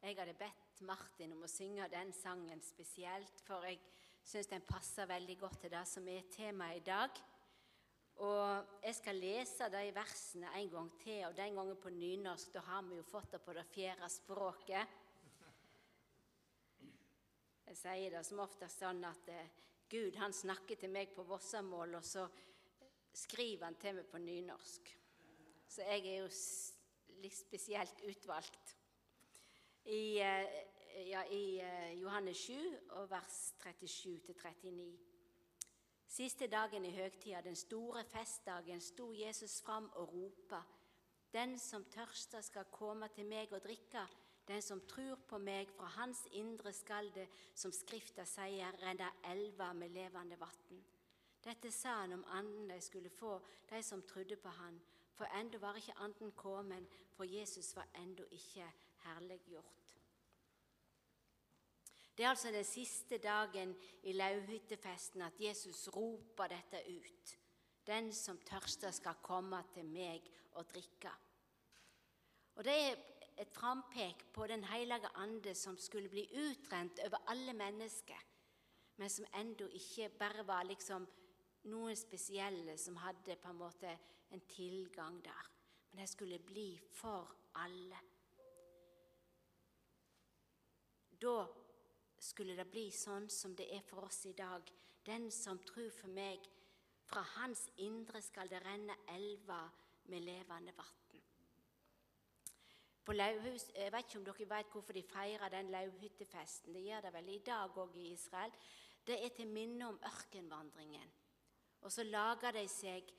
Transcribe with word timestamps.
jeg 0.00 0.16
hadde 0.16 0.36
bedt 0.40 0.80
Martin 0.88 1.34
om 1.36 1.42
å 1.44 1.50
synge 1.50 1.88
den 1.92 2.12
sangen 2.16 2.62
spesielt, 2.64 3.42
for 3.44 3.66
jeg 3.68 3.80
syns 4.24 4.48
den 4.48 4.64
passer 4.64 5.08
veldig 5.10 5.36
godt 5.42 5.60
til 5.64 5.72
det 5.74 5.82
som 5.88 6.08
er 6.08 6.30
temaet 6.32 6.80
i 6.80 6.86
dag. 6.86 7.20
Og 8.20 8.80
jeg 8.84 8.96
skal 8.96 9.20
lese 9.20 9.68
de 9.72 9.82
versene 9.96 10.52
en 10.56 10.72
gang 10.72 10.88
til, 11.00 11.20
og 11.28 11.36
den 11.36 11.56
gangen 11.56 11.78
på 11.80 11.92
nynorsk. 11.92 12.52
Da 12.52 12.64
har 12.66 12.82
vi 12.88 12.98
jo 12.98 13.04
fått 13.08 13.36
det 13.36 13.42
på 13.44 13.54
det 13.56 13.66
fjerde 13.72 14.08
språket. 14.12 14.96
Jeg 17.70 17.78
sier 17.78 18.16
det 18.16 18.24
som 18.26 18.42
oftest 18.42 18.82
sånn 18.82 19.04
at 19.06 19.28
eh, 19.30 19.52
Gud 19.90 20.16
han 20.18 20.34
snakker 20.34 20.80
til 20.80 20.90
meg 20.92 21.12
på 21.14 21.24
vossamål, 21.28 21.96
og 22.00 22.04
så 22.04 22.26
skriver 23.14 23.68
han 23.68 23.78
til 23.80 24.00
meg 24.00 24.08
på 24.10 24.20
nynorsk. 24.24 24.90
Så 25.70 25.86
jeg 25.86 26.02
er 26.08 26.24
jo 26.24 26.28
litt 27.22 27.36
spesielt 27.36 28.04
utvalgt 28.10 28.79
i, 29.84 30.18
eh, 30.18 31.08
ja, 31.10 31.24
i 31.24 31.60
eh, 31.60 32.00
Johannes 32.00 32.36
7, 32.36 32.52
vers 33.08 33.54
37-39. 33.64 34.98
Siste 36.06 36.46
dagen 36.46 36.84
i 36.84 36.90
høgtida, 36.90 37.40
den 37.40 37.56
store 37.56 38.04
festdagen, 38.04 38.80
sto 38.80 39.12
Jesus 39.12 39.60
fram 39.62 39.90
og 39.94 40.12
ropa:" 40.12 40.62
Den 41.32 41.58
som 41.58 41.84
tørster, 41.84 42.40
skal 42.40 42.64
komme 42.64 43.08
til 43.08 43.26
meg 43.26 43.52
og 43.52 43.62
drikke. 43.62 44.06
Den 44.48 44.62
som 44.62 44.80
tror 44.86 45.14
på 45.28 45.38
meg, 45.38 45.68
fra 45.70 45.84
hans 45.84 46.26
indre 46.32 46.72
skal 46.72 47.12
det, 47.14 47.28
som 47.54 47.72
Skrifta 47.72 48.24
sier, 48.24 48.72
renne 48.82 49.10
elver 49.30 49.72
med 49.72 49.88
levende 49.88 50.40
vann. 50.40 50.84
Dette 51.44 51.70
sa 51.70 52.00
han 52.00 52.12
om 52.12 52.24
anden 52.28 52.68
de 52.68 52.80
skulle 52.80 53.10
få, 53.10 53.40
de 53.70 53.82
som 53.82 54.02
trodde 54.02 54.36
på 54.36 54.48
han. 54.48 54.80
For 55.14 55.24
ennå 55.24 55.58
var 55.58 55.76
ikke 55.76 55.98
anden 55.98 56.32
kommet, 56.32 56.86
for 57.12 57.24
Jesus 57.24 57.76
var 57.76 57.88
ennå 57.94 58.24
ikke 58.30 58.72
herliggjort. 59.04 59.80
Det 62.16 62.24
er 62.24 62.30
altså 62.34 62.50
den 62.52 62.64
siste 62.64 63.18
dagen 63.18 63.76
i 64.02 64.12
lauvhyttefesten 64.12 65.22
at 65.22 65.40
Jesus 65.40 65.88
roper 65.88 66.50
dette 66.52 66.82
ut. 66.88 67.36
Den 67.86 68.12
som 68.12 68.38
tørster, 68.44 68.90
skal 68.90 69.22
komme 69.22 69.62
til 69.74 69.86
meg 69.88 70.26
og 70.52 70.68
drikke. 70.68 71.12
Og 72.54 72.64
Det 72.64 72.72
er 72.72 72.98
et 73.40 73.52
frampek 73.52 74.26
på 74.32 74.46
Den 74.46 74.64
hellige 74.64 75.08
ande 75.14 75.54
som 75.54 75.78
skulle 75.78 76.08
bli 76.08 76.28
utrent 76.34 77.00
over 77.06 77.24
alle 77.26 77.52
mennesker, 77.52 78.20
men 78.96 79.08
som 79.08 79.24
ennå 79.34 79.66
ikke 79.66 80.08
bare 80.08 80.46
var 80.46 80.62
liksom 80.62 81.08
noen 81.72 81.96
spesielle 81.96 82.76
som 82.78 82.96
hadde 82.96 83.36
på 83.36 83.48
en 83.48 83.56
måte 83.56 83.98
en 84.30 84.40
tilgang 84.40 85.24
der. 85.24 85.50
Men 85.90 86.00
det 86.00 86.08
skulle 86.08 86.38
bli 86.38 86.80
for 86.92 87.36
alle. 87.54 88.09
Da 91.20 91.46
skulle 92.18 92.56
det 92.56 92.68
bli 92.70 92.86
sånn 92.94 93.28
som 93.32 93.54
det 93.56 93.68
er 93.74 93.82
for 93.84 94.06
oss 94.06 94.24
i 94.28 94.32
dag. 94.36 94.64
Den 95.04 95.30
som 95.32 95.58
tror 95.64 95.90
for 95.92 96.12
meg, 96.12 96.44
fra 97.10 97.22
hans 97.36 97.66
indre 97.82 98.22
skal 98.22 98.48
det 98.48 98.62
renne 98.64 98.94
elver 99.10 99.70
med 100.12 100.24
levende 100.24 100.72
vann. 100.76 101.00
På 103.04 103.12
Lauhus, 103.12 103.70
Jeg 103.74 103.92
vet 103.92 104.04
ikke 104.06 104.18
om 104.18 104.24
dere 104.24 104.48
vet 104.48 104.72
hvorfor 104.72 104.92
de 104.92 105.02
feirer 105.02 105.48
den 105.48 105.70
lauvhyttefesten. 105.70 106.74
Det 106.74 106.82
gjør 106.82 107.00
det 107.00 107.12
vel 107.12 107.28
i 107.28 107.38
dag 107.38 107.78
òg 107.78 107.96
i 107.96 108.12
Israel. 108.12 108.52
Det 109.06 109.24
er 109.24 109.28
til 109.28 109.48
minne 109.48 109.88
om 109.88 109.98
ørkenvandringen. 110.04 111.10
Og 111.80 111.92
så 111.92 112.02
lager 112.02 112.52
de 112.52 112.68
seg 112.68 113.10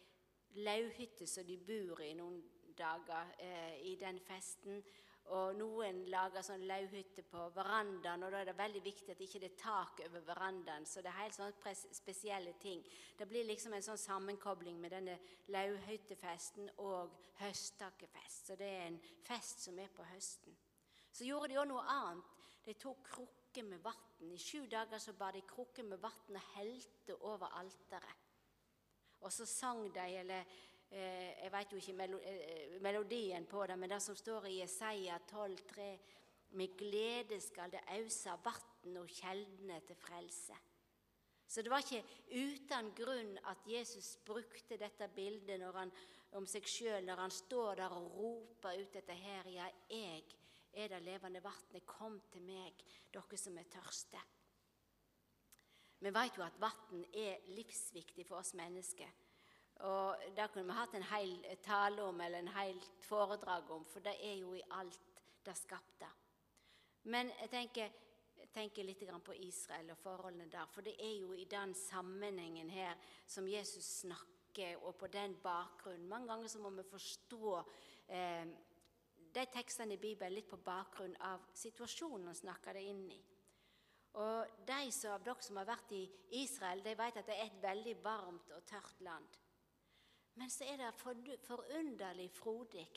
lauvhytter 0.54 1.26
som 1.26 1.46
de 1.46 1.58
bor 1.58 2.00
i 2.02 2.14
noen 2.14 2.42
dager 2.78 3.34
eh, 3.40 3.82
i 3.92 3.96
den 3.96 4.20
festen. 4.20 4.84
Og 5.32 5.54
noen 5.56 6.02
lager 6.12 6.44
sånn 6.44 6.66
lauvhytte 6.68 7.24
på 7.30 7.44
verandaen, 7.56 8.24
og 8.26 8.34
da 8.34 8.42
er 8.42 8.50
det 8.50 8.58
veldig 8.58 8.82
viktig 8.84 9.14
at 9.14 9.20
det 9.22 9.28
ikke 9.30 9.44
er 9.46 9.60
tak 9.60 10.02
over 10.08 10.26
verandaen. 10.28 10.86
Så 10.90 11.04
det 11.04 11.12
er 11.12 11.22
helt 11.22 11.38
sånne 11.38 11.76
spesielle 11.96 12.56
ting. 12.60 12.82
Det 13.18 13.28
blir 13.30 13.46
liksom 13.48 13.76
en 13.78 13.86
sånn 13.86 14.02
sammenkobling 14.02 14.82
med 14.82 14.92
denne 14.96 15.20
lauvhyttefesten 15.54 16.74
og 16.84 17.14
høsttakkefest. 17.40 18.50
Så 18.50 18.58
det 18.60 18.72
er 18.74 18.88
en 18.90 19.00
fest 19.28 19.64
som 19.68 19.80
er 19.80 19.94
på 19.96 20.10
høsten. 20.10 20.58
Så 21.12 21.28
gjorde 21.28 21.52
de 21.54 21.62
òg 21.62 21.70
noe 21.70 21.86
annet. 21.86 22.36
De 22.66 22.76
tok 22.78 23.06
krukker 23.14 23.66
med 23.66 23.82
vann. 23.84 24.34
I 24.34 24.38
sju 24.38 24.66
dager 24.70 25.00
så 25.02 25.14
bar 25.18 25.34
de 25.34 25.46
krukker 25.48 25.88
med 25.88 26.02
vann 26.02 26.36
og 26.36 26.52
helte 26.56 27.16
over 27.22 27.56
alteret. 27.58 28.28
Og 29.22 29.32
så 29.34 29.46
sang 29.46 29.86
de, 29.94 30.06
eller 30.18 30.46
jeg 30.92 31.52
vet 31.54 31.72
jo 31.72 31.78
ikke 31.80 32.08
eh, 32.28 32.82
melodien 32.84 33.46
på 33.48 33.64
det, 33.68 33.78
men 33.80 33.90
det 33.90 34.02
som 34.04 34.16
står 34.16 34.50
i 34.50 34.58
Jesaja 34.60 35.20
12,3 35.32 35.92
Med 36.52 36.76
glede 36.78 37.40
skal 37.40 37.72
det 37.72 37.80
ause 37.96 38.34
vann 38.44 38.98
og 39.00 39.08
kjeldene 39.08 39.80
til 39.88 39.96
frelse. 39.96 40.58
Så 41.48 41.62
det 41.62 41.72
var 41.72 41.80
ikke 41.80 42.04
uten 42.32 42.92
grunn 42.96 43.38
at 43.48 43.64
Jesus 43.68 44.18
brukte 44.26 44.78
dette 44.78 45.08
bildet 45.16 45.64
han, 45.76 45.92
om 46.36 46.46
seg 46.48 46.68
sjøl 46.68 47.08
når 47.08 47.24
han 47.24 47.32
står 47.32 47.76
der 47.80 47.96
og 47.96 48.12
roper 48.18 48.84
ut 48.84 48.94
dette 48.94 49.16
her. 49.16 49.48
Ja, 49.48 49.70
jeg 49.90 50.26
er 50.74 50.92
det 50.92 51.02
levende 51.04 51.44
vannet. 51.44 51.86
Kom 51.86 52.20
til 52.32 52.44
meg, 52.44 52.84
dere 53.12 53.40
som 53.40 53.58
er 53.58 53.72
tørste. 53.72 54.20
Vi 56.02 56.12
vet 56.12 56.38
jo 56.38 56.44
at 56.44 56.60
vann 56.60 57.04
er 57.14 57.44
livsviktig 57.56 58.28
for 58.28 58.42
oss 58.44 58.56
mennesker. 58.60 59.21
Og 59.82 60.16
Det 60.36 60.52
kunne 60.54 60.66
vi 60.70 60.78
hatt 60.78 60.94
en 60.94 61.10
hel 61.10 61.32
tale 61.64 62.04
om 62.04 62.22
eller 62.22 62.40
en 62.40 62.54
helt 62.56 62.90
foredrag 63.02 63.72
om, 63.72 63.86
for 63.86 64.00
det 64.00 64.14
er 64.22 64.36
jo 64.36 64.54
i 64.54 64.62
alt 64.78 65.00
det 65.46 65.58
skapte. 65.58 66.10
Men 67.04 67.32
jeg 67.42 67.50
tenker, 67.50 67.94
jeg 68.38 68.50
tenker 68.54 68.86
litt 68.86 69.02
på 69.26 69.34
Israel 69.34 69.90
og 69.92 69.98
forholdene 69.98 70.50
der, 70.52 70.68
for 70.70 70.82
det 70.82 70.94
er 71.00 71.16
jo 71.22 71.34
i 71.34 71.46
den 71.46 71.74
sammenhengen 71.74 72.70
her 72.70 72.94
som 73.26 73.48
Jesus 73.48 73.86
snakker, 74.02 74.78
og 74.84 74.96
på 74.96 75.08
den 75.08 75.36
bakgrunnen. 75.44 76.08
Mange 76.08 76.28
ganger 76.28 76.48
så 76.48 76.60
må 76.60 76.70
vi 76.70 76.84
forstå 76.84 77.64
eh, 78.08 78.48
de 79.34 79.46
tekstene 79.54 79.96
i 79.96 80.02
Bibelen 80.02 80.36
litt 80.36 80.50
på 80.50 80.60
bakgrunn 80.62 81.16
av 81.24 81.46
situasjonen 81.56 82.28
han 82.28 82.36
snakker 82.36 82.76
det 82.76 82.84
inn 82.84 83.06
i. 83.10 83.22
Og 84.20 84.66
De 84.68 85.08
av 85.08 85.24
dere 85.24 85.42
som 85.42 85.58
har 85.62 85.70
vært 85.70 85.94
i 85.96 86.04
Israel, 86.42 86.84
de 86.84 86.98
vet 87.00 87.18
at 87.18 87.30
det 87.30 87.38
er 87.38 87.48
et 87.48 87.64
veldig 87.64 87.96
varmt 88.04 88.52
og 88.52 88.66
tørt 88.68 89.00
land. 89.08 89.41
Men 90.40 90.50
så 90.50 90.66
er 90.66 90.78
det 90.78 90.94
forunderlig 91.44 92.32
frodig. 92.32 92.88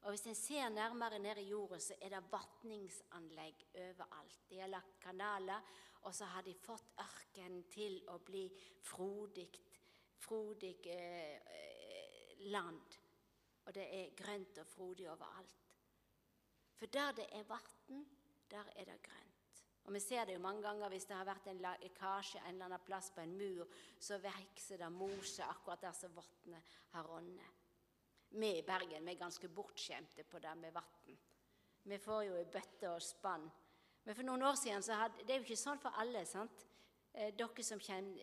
Og 0.00 0.10
hvis 0.10 0.26
en 0.26 0.34
ser 0.34 0.68
nærmere 0.68 1.18
ned 1.18 1.36
i 1.36 1.48
jorda, 1.50 1.78
så 1.78 1.94
er 2.00 2.08
det 2.08 2.32
vatningsanlegg 2.32 3.66
overalt. 3.74 4.38
De 4.50 4.60
har 4.60 4.70
lagt 4.72 5.00
kanaler, 5.02 5.60
og 6.02 6.14
så 6.14 6.24
har 6.24 6.42
de 6.42 6.54
fått 6.54 6.94
ørkenen 6.98 7.66
til 7.72 7.98
å 8.08 8.16
bli 8.24 8.46
frodig, 8.82 9.50
frodig 10.16 10.78
eh, 10.88 12.46
land. 12.48 12.96
Og 13.66 13.74
det 13.76 13.84
er 13.98 14.14
grønt 14.16 14.62
og 14.62 14.66
frodig 14.66 15.10
overalt. 15.10 15.66
For 16.80 16.86
der 16.86 17.12
det 17.12 17.26
er 17.36 17.44
vann, 17.44 18.06
der 18.50 18.72
er 18.76 18.88
det 18.88 19.02
grønt. 19.02 19.29
Og 19.90 19.94
Vi 19.94 20.00
ser 20.00 20.24
det 20.24 20.36
jo 20.36 20.40
mange 20.42 20.62
ganger 20.62 20.88
hvis 20.88 21.04
det 21.10 21.16
har 21.18 21.26
vært 21.26 21.48
en 21.50 21.60
lekkasje 21.64 22.38
en 22.38 22.52
eller 22.52 22.68
annen 22.68 22.82
plass 22.86 23.08
på 23.10 23.24
en 23.24 23.32
mur, 23.34 23.66
så 23.98 24.20
vokser 24.22 24.78
det 24.78 24.90
mose 24.94 25.42
akkurat 25.42 25.82
der 25.82 25.96
som 25.98 26.14
vannet 26.14 26.76
har 26.92 27.08
rånnet. 27.10 27.56
Vi 28.38 28.52
i 28.60 28.62
Bergen 28.62 29.02
vi 29.02 29.16
er 29.16 29.18
ganske 29.18 29.50
bortskjemte 29.50 30.22
på 30.30 30.38
det 30.38 30.52
med 30.60 30.76
vann. 30.76 31.18
Vi 31.82 31.98
får 31.98 32.22
jo 32.28 32.38
i 32.38 32.44
bøtte 32.44 32.92
og 32.92 33.02
spann. 33.02 33.50
Men 34.04 34.14
for 34.14 34.28
noen 34.28 34.46
år 34.46 34.54
siden 34.62 34.82
så 34.82 34.94
hadde, 34.94 35.24
Det 35.26 35.34
er 35.34 35.38
jo 35.40 35.48
ikke 35.48 35.56
sånn 35.56 35.82
for 35.82 35.90
alle. 35.98 36.24
sant? 36.24 36.66
Eh, 37.12 37.34
dere 37.34 37.62
som 37.64 37.80
kjenner, 37.80 38.20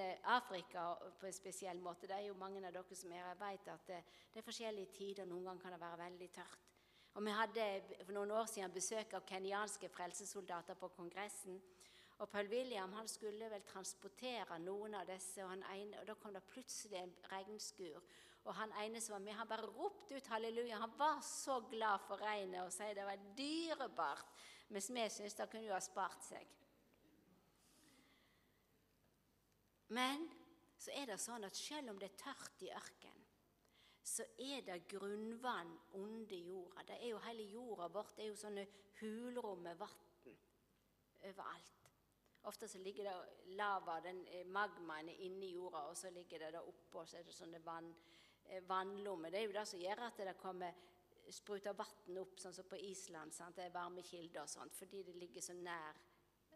eh, 0.00 0.18
Afrika 0.24 0.96
på 1.20 1.26
en 1.26 1.32
spesiell 1.32 1.80
måte, 1.80 2.06
det 2.06 2.16
er 2.16 2.28
jo 2.28 2.34
mange 2.34 2.66
av 2.66 2.72
dere 2.72 2.96
som 2.96 3.12
er, 3.12 3.34
vet 3.34 3.68
at 3.68 3.86
det 3.86 4.04
er 4.36 4.42
forskjellige 4.42 4.92
tider. 4.92 5.26
Noen 5.26 5.44
ganger 5.44 5.62
kan 5.62 5.72
det 5.72 5.80
være 5.80 5.98
veldig 5.98 6.32
tørt. 6.32 6.73
Og 7.14 7.24
Vi 7.24 7.30
hadde 7.30 7.64
for 8.04 8.12
noen 8.16 8.32
år 8.34 8.48
siden 8.50 8.72
besøk 8.74 9.14
av 9.14 9.26
kenyanske 9.28 9.88
frelsesoldater 9.88 10.74
på 10.74 10.88
Kongressen. 10.96 11.60
Og 12.18 12.30
Paul 12.30 12.48
William 12.50 12.92
han 12.94 13.08
skulle 13.10 13.48
vel 13.50 13.62
transportere 13.66 14.58
noen 14.62 14.94
av 14.98 15.06
disse, 15.06 15.42
og, 15.44 15.54
ene, 15.74 15.98
og 16.00 16.06
da 16.06 16.14
kom 16.18 16.34
det 16.34 16.42
plutselig 16.50 16.98
en 17.00 17.14
regnskur. 17.30 18.02
Og 18.44 18.54
han 18.58 18.74
ene 18.82 19.00
som 19.00 19.16
var 19.16 19.24
med, 19.24 19.34
han 19.38 19.48
bare 19.48 19.70
ropte 19.70 20.18
ut 20.18 20.28
halleluja. 20.30 20.78
Han 20.82 20.98
var 20.98 21.22
så 21.26 21.60
glad 21.70 22.02
for 22.06 22.20
regnet 22.20 22.60
og 22.62 22.72
sa 22.74 22.90
det 22.92 23.06
var 23.06 23.30
dyrebart. 23.38 24.34
Mens 24.68 24.90
vi 24.90 25.08
syntes 25.08 25.38
det 25.38 25.48
kunne 25.52 25.68
jo 25.68 25.74
ha 25.74 25.82
spart 25.82 26.22
seg. 26.26 26.50
Men 29.94 30.26
så 30.80 30.92
er 30.98 31.08
det 31.08 31.20
sånn 31.22 31.46
at 31.46 31.56
selv 31.56 31.92
om 31.92 31.98
det 32.00 32.10
er 32.10 32.20
tørt 32.20 32.64
i 32.66 32.72
ørkenen, 32.74 33.23
så 34.04 34.24
er 34.38 34.60
det 34.66 34.82
grunnvann 34.88 35.78
under 35.96 36.36
jorda. 36.36 36.82
Det 36.86 36.98
er 37.00 37.08
jo 37.08 37.20
Hele 37.24 37.46
jorda 37.48 37.88
vårt 37.88 38.16
det 38.16 38.24
er 38.24 38.28
jo 38.28 38.36
sånne 38.36 38.66
hulrom 39.00 39.62
med 39.64 39.80
vann 39.80 40.02
overalt. 41.24 41.90
Ofte 42.44 42.68
så 42.68 42.78
ligger 42.78 43.04
det 43.04 43.54
lava, 43.56 44.00
den 44.04 44.26
eh, 44.28 44.46
magmaen, 44.46 45.08
inni 45.08 45.54
jorda, 45.54 45.86
og 45.88 45.96
så 45.96 46.10
ligger 46.10 46.38
det 46.38 46.52
der 46.52 46.68
oppå, 46.68 47.00
og 47.00 47.08
så 47.08 47.16
er 47.18 47.24
det 47.24 47.32
sånne 47.32 47.60
vann, 47.64 47.88
eh, 48.44 48.60
vannlommer. 48.68 49.30
Det 49.32 49.40
er 49.40 49.46
jo 49.46 49.54
det 49.56 49.66
som 49.68 49.80
gjør 49.80 50.02
at 50.04 50.20
det 50.20 50.36
kommer 50.36 50.76
spruter 51.32 51.72
vann 51.72 52.18
opp, 52.20 52.36
sånn 52.38 52.52
som 52.52 52.68
på 52.68 52.76
Island. 52.76 53.32
Sant? 53.32 53.56
Det 53.56 53.64
er 53.64 53.72
varme 53.72 54.04
kilder 54.04 54.42
og 54.42 54.52
sånt, 54.52 54.76
fordi 54.76 55.02
det 55.02 55.16
ligger 55.16 55.40
så 55.40 55.56
nær 55.56 55.96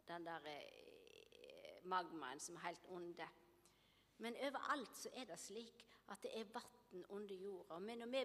den 0.08 0.28
der 0.28 0.50
eh, 0.52 1.80
magmaen 1.88 2.40
som 2.40 2.56
er 2.56 2.68
helt 2.68 2.84
onde. 2.92 3.28
Men 4.18 4.36
overalt 4.44 4.96
så 4.96 5.14
er 5.16 5.24
det 5.30 5.40
slik 5.40 5.86
at 6.12 6.20
det 6.22 6.36
er 6.36 6.52
vann 6.52 6.77
under 7.08 7.35
jorda. 7.35 7.79
Men 7.79 7.99
når 7.99 8.12
vi, 8.12 8.23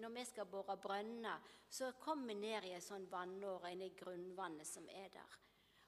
når 0.00 0.14
vi 0.14 0.24
skal 0.28 0.48
bore 0.50 0.76
brønner, 0.76 1.52
så 1.68 1.92
kommer 2.00 2.34
vi 2.34 2.40
ned 2.40 2.66
i 2.68 2.74
en 2.76 2.84
sånn 2.84 3.06
vannåre 3.10 3.72
inn 3.72 3.84
i 3.86 3.94
grunnvannet 3.96 4.68
som 4.68 4.88
er 4.88 5.08
der. 5.14 5.38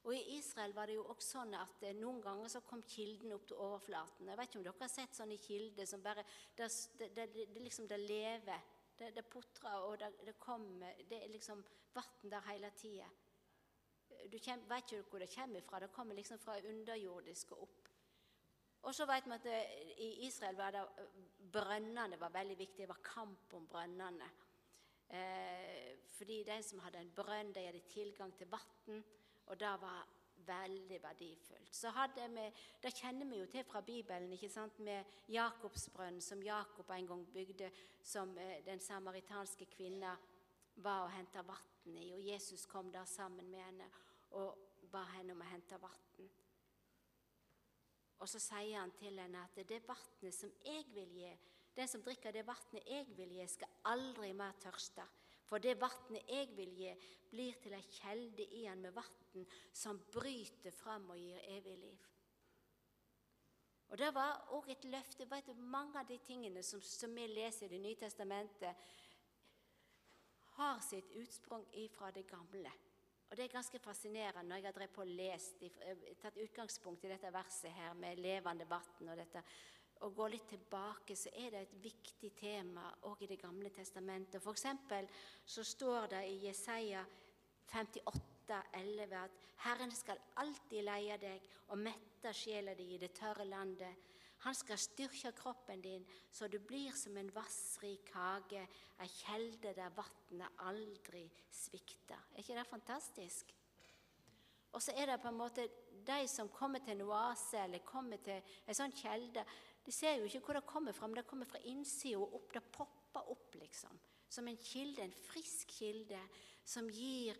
Og 0.03 0.17
I 0.17 0.37
Israel 0.37 0.73
var 0.75 0.91
det 0.91 0.97
jo 0.97 1.05
også 1.06 1.39
sånn 1.39 1.53
at 1.55 1.85
eh, 1.87 1.94
noen 1.94 2.19
ganger 2.23 2.50
så 2.50 2.62
kom 2.67 2.83
kilden 2.91 3.35
opp 3.37 3.44
til 3.47 3.61
overflaten. 3.62 4.27
Jeg 4.29 4.39
vet 4.39 4.50
ikke 4.50 4.59
om 4.59 4.65
dere 4.67 4.81
har 4.81 4.91
sett 4.91 5.15
sånne 5.15 5.39
kilder 5.39 5.87
som 5.87 6.03
bare 6.03 6.25
det, 6.59 6.69
det, 7.15 7.29
det 7.31 7.62
liksom 7.62 7.87
det 7.91 8.00
lever. 8.03 8.65
Det, 8.99 9.12
det 9.15 9.25
putrer, 9.31 9.85
og 9.87 9.95
det, 10.03 10.11
det 10.27 10.35
kommer 10.43 10.99
Det 11.09 11.23
er 11.23 11.31
liksom 11.31 11.62
vann 11.95 12.33
der 12.35 12.50
hele 12.50 12.71
tida. 12.77 13.06
Du 14.31 14.37
kjem, 14.38 14.67
vet 14.69 14.91
ikke 14.91 15.09
hvor 15.11 15.23
det 15.23 15.31
kommer 15.33 15.65
fra. 15.67 15.81
Det 15.81 15.93
kommer 15.95 16.19
liksom 16.19 16.38
fra 16.43 16.59
underjordisk 16.59 17.55
og 17.55 17.62
opp. 17.69 17.81
Og 18.82 18.94
så 18.94 19.06
vet 19.06 19.26
vi 19.26 19.37
at 19.37 19.44
det, 19.46 19.58
i 20.02 20.26
Israel 20.26 20.56
var 20.58 20.75
det 20.75 20.82
brønnene 21.52 22.19
var 22.20 22.32
veldig 22.34 22.58
viktige. 22.58 22.87
Det 22.87 22.88
var 22.88 23.05
kamp 23.05 23.55
om 23.55 23.67
brønnene. 23.69 24.31
Eh, 25.12 25.99
fordi 26.17 26.43
de 26.43 26.62
som 26.62 26.81
hadde 26.82 26.99
en 26.99 27.12
brønn, 27.14 27.52
de 27.55 27.67
hadde 27.67 27.84
tilgang 27.88 28.32
til 28.37 28.50
vann 28.50 29.05
og 29.46 29.61
det 29.61 29.73
var 29.81 30.06
veldig 30.46 31.02
verdifullt. 31.02 31.75
Så 31.75 31.90
hadde 31.90 32.29
vi, 32.29 32.52
Det 32.82 32.94
kjenner 32.94 33.26
vi 33.26 33.38
jo 33.38 33.46
til 33.46 33.64
fra 33.64 33.81
Bibelen, 33.81 34.32
ikke 34.32 34.49
sant, 34.49 34.79
med 34.79 35.05
Jakobsbrønn, 35.28 36.20
som 36.20 36.43
Jakob 36.43 36.90
en 36.90 37.06
gang 37.06 37.26
bygde, 37.32 37.70
som 38.02 38.38
eh, 38.38 38.64
den 38.64 38.81
samaritanske 38.81 39.67
kvinna 39.67 40.17
var 40.76 41.02
og 41.02 41.12
henta 41.12 41.43
vann 41.43 41.96
i. 41.96 42.12
Og 42.12 42.26
Jesus 42.26 42.67
kom 42.67 42.93
der 42.93 43.05
sammen 43.05 43.50
med 43.50 43.61
henne 43.61 43.90
og 44.31 44.58
ba 44.93 45.05
henne 45.17 45.32
om 45.32 45.40
å 45.40 45.50
hente 45.50 45.78
vann. 45.81 46.31
Og 48.23 48.31
så 48.31 48.39
sier 48.39 48.79
han 48.79 48.93
til 48.95 49.19
henne 49.19 49.43
at 49.43 49.57
det 49.67 49.81
vannet 49.89 50.35
som 50.37 50.53
jeg 50.63 50.87
vil 50.95 51.11
gi, 51.19 51.33
den 51.75 51.89
som 51.91 52.05
drikker 52.05 52.35
det 52.35 52.45
vannet 52.47 52.87
jeg 52.87 53.09
vil 53.17 53.35
gi, 53.35 53.47
skal 53.51 53.81
aldri 53.91 54.31
mer 54.37 54.55
tørste. 54.63 55.05
For 55.49 55.61
det 55.61 55.75
vannet 55.81 56.31
jeg 56.31 56.53
vil 56.57 56.71
gi, 56.79 56.93
blir 57.33 57.59
til 57.61 57.75
ei 57.75 57.83
kjelde 57.99 58.47
i 58.61 58.63
han 58.69 58.85
med 58.85 58.95
vann 58.95 59.47
som 59.75 59.99
bryter 60.13 60.71
fram 60.77 61.11
og 61.11 61.19
gir 61.19 61.43
evig 61.51 61.77
liv. 61.81 62.09
Og 63.93 63.99
Det 63.99 64.15
var 64.15 64.47
òg 64.57 64.71
et 64.73 64.85
løfte. 64.89 65.27
Vet 65.29 65.51
du, 65.51 65.55
mange 65.55 66.01
av 66.01 66.07
de 66.09 66.17
tingene 66.25 66.63
som, 66.63 66.81
som 66.81 67.13
vi 67.15 67.27
leser 67.27 67.67
i 67.67 67.75
Det 67.75 67.81
nye 67.81 67.99
testamentet, 68.01 68.77
har 70.57 70.81
sitt 70.81 71.11
utsprung 71.17 71.67
ifra 71.75 72.11
det 72.11 72.27
gamle. 72.29 72.73
Og 73.32 73.37
Det 73.37 73.44
er 73.44 73.49
ganske 73.49 73.79
fascinerende 73.81 74.43
når 74.44 74.56
jeg 74.56 74.67
har 74.67 74.73
drevet 74.76 74.93
på 74.93 75.00
og 75.00 75.12
lest, 75.17 75.62
tatt 76.20 76.37
utgangspunkt 76.37 77.06
i 77.06 77.08
dette 77.08 77.31
verset 77.32 77.73
her 77.73 77.94
med 77.96 78.19
levende 78.20 78.67
vann 78.69 79.08
og 79.08 79.17
dette 79.17 79.40
og 80.05 80.12
går 80.19 80.32
litt 80.34 80.50
tilbake, 80.50 81.17
så 81.17 81.31
er 81.40 81.55
det 81.55 81.62
et 81.62 81.79
viktig 81.81 82.32
tema 82.37 82.90
òg 83.08 83.23
i 83.23 83.31
Det 83.31 83.38
gamle 83.40 83.70
testamentet. 83.70 84.44
Eksempel 84.46 85.08
så 85.46 85.64
står 85.64 86.11
det 86.12 86.23
i 86.29 86.46
Jesaja 86.46 87.06
58, 87.73 88.62
11 88.75 89.17
at 89.17 89.40
Herren 89.64 89.96
skal 89.96 90.20
alltid 90.37 90.85
leie 90.85 91.17
deg 91.23 91.49
og 91.69 91.78
mette 91.78 92.35
sjela 92.37 92.75
di 92.75 92.90
i 92.94 92.99
det 92.99 93.14
tørre 93.17 93.49
landet. 93.49 94.12
Han 94.43 94.55
skal 94.59 94.79
styrke 94.81 95.33
kroppen 95.39 95.83
din 95.83 96.05
så 96.31 96.49
du 96.50 96.59
blir 96.59 96.94
som 96.99 97.17
en 97.17 97.31
vassrik 97.35 98.11
hage, 98.17 98.65
ei 98.99 99.11
kjelde 99.23 99.75
der 99.77 99.94
vannet 99.94 100.62
aldri 100.67 101.29
svikter. 101.50 102.19
Er 102.33 102.43
ikke 102.43 102.59
det 102.59 102.67
fantastisk? 102.71 103.53
Og 104.73 104.83
så 104.83 104.94
er 104.97 105.12
det 105.12 105.21
på 105.21 105.29
en 105.29 105.39
måte 105.39 105.69
de 106.06 106.23
som 106.29 106.49
kommer 106.50 106.81
til 106.83 106.97
en 106.97 107.06
oase 107.11 107.61
eller 107.61 107.85
kommer 107.87 108.23
til 108.25 108.41
en 108.67 108.77
sånn 108.77 108.94
kjelde, 108.97 109.44
de 109.83 109.93
ser 109.94 110.19
jo 110.19 110.29
ikke 110.29 110.41
hvor 110.47 110.59
det 110.59 110.67
kommer 110.67 110.95
fra, 110.97 111.09
men 111.09 111.19
det 111.19 111.27
kommer 111.29 111.49
fra 111.50 111.61
innsida 111.69 112.21
og 112.23 112.37
opp. 112.38 112.53
Det 112.55 112.62
popper 112.75 113.31
opp, 113.35 113.56
liksom. 113.59 113.99
Som 114.31 114.49
en 114.49 114.59
kilde, 114.59 115.03
en 115.03 115.17
frisk 115.27 115.75
kilde, 115.77 116.21
som 116.65 116.88
gir, 116.91 117.37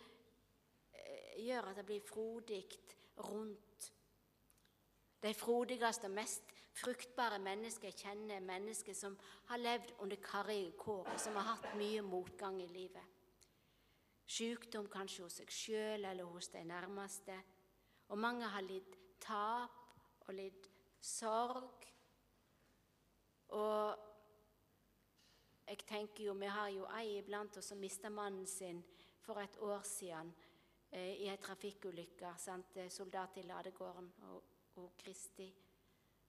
eh, 0.93 1.38
gjør 1.46 1.70
at 1.70 1.76
det 1.76 1.87
blir 1.87 2.00
frodig 2.00 2.64
rundt. 3.16 3.93
De 5.22 5.34
frodigste 5.34 6.08
og 6.08 6.16
mest 6.16 6.50
fruktbare 6.74 7.38
mennesker 7.38 7.90
jeg 7.90 8.00
kjenner, 8.00 8.40
mennesker 8.42 8.96
som 8.96 9.16
har 9.50 9.60
levd 9.60 9.94
under 10.02 10.19
karrige 10.24 10.72
kår, 10.78 11.06
og 11.12 11.20
som 11.20 11.36
har 11.38 11.54
hatt 11.54 11.76
mye 11.78 12.02
motgang 12.02 12.58
i 12.62 12.70
livet. 12.72 13.20
Sykdom 14.26 14.88
kanskje 14.90 15.26
hos 15.26 15.38
seg 15.42 15.52
sjøl 15.52 16.08
eller 16.08 16.24
hos 16.24 16.48
de 16.54 16.64
nærmeste. 16.64 17.36
Og 18.08 18.19
mange 18.19 18.48
har 18.48 18.64
lidd 18.64 18.96
tap 19.22 20.26
og 20.26 20.34
lidd 20.34 20.69
sorg 21.02 21.92
og 23.52 23.98
jeg 25.69 25.78
tenker 25.86 26.24
jo, 26.24 26.34
Vi 26.34 26.46
har 26.46 26.69
jo 26.69 26.86
ei 26.98 27.19
iblant 27.19 27.56
oss 27.56 27.69
som 27.72 27.78
mista 27.78 28.10
mannen 28.10 28.46
sin 28.46 28.82
for 29.20 29.40
et 29.40 29.58
år 29.60 29.82
siden 29.84 30.32
eh, 30.90 31.22
i 31.22 31.28
ei 31.28 31.36
trafikkulykke. 31.36 32.34
Soldat 32.88 33.36
i 33.36 33.42
ladegården 33.42 34.12
og, 34.30 34.42
og 34.80 34.94
Kristi. 34.98 35.48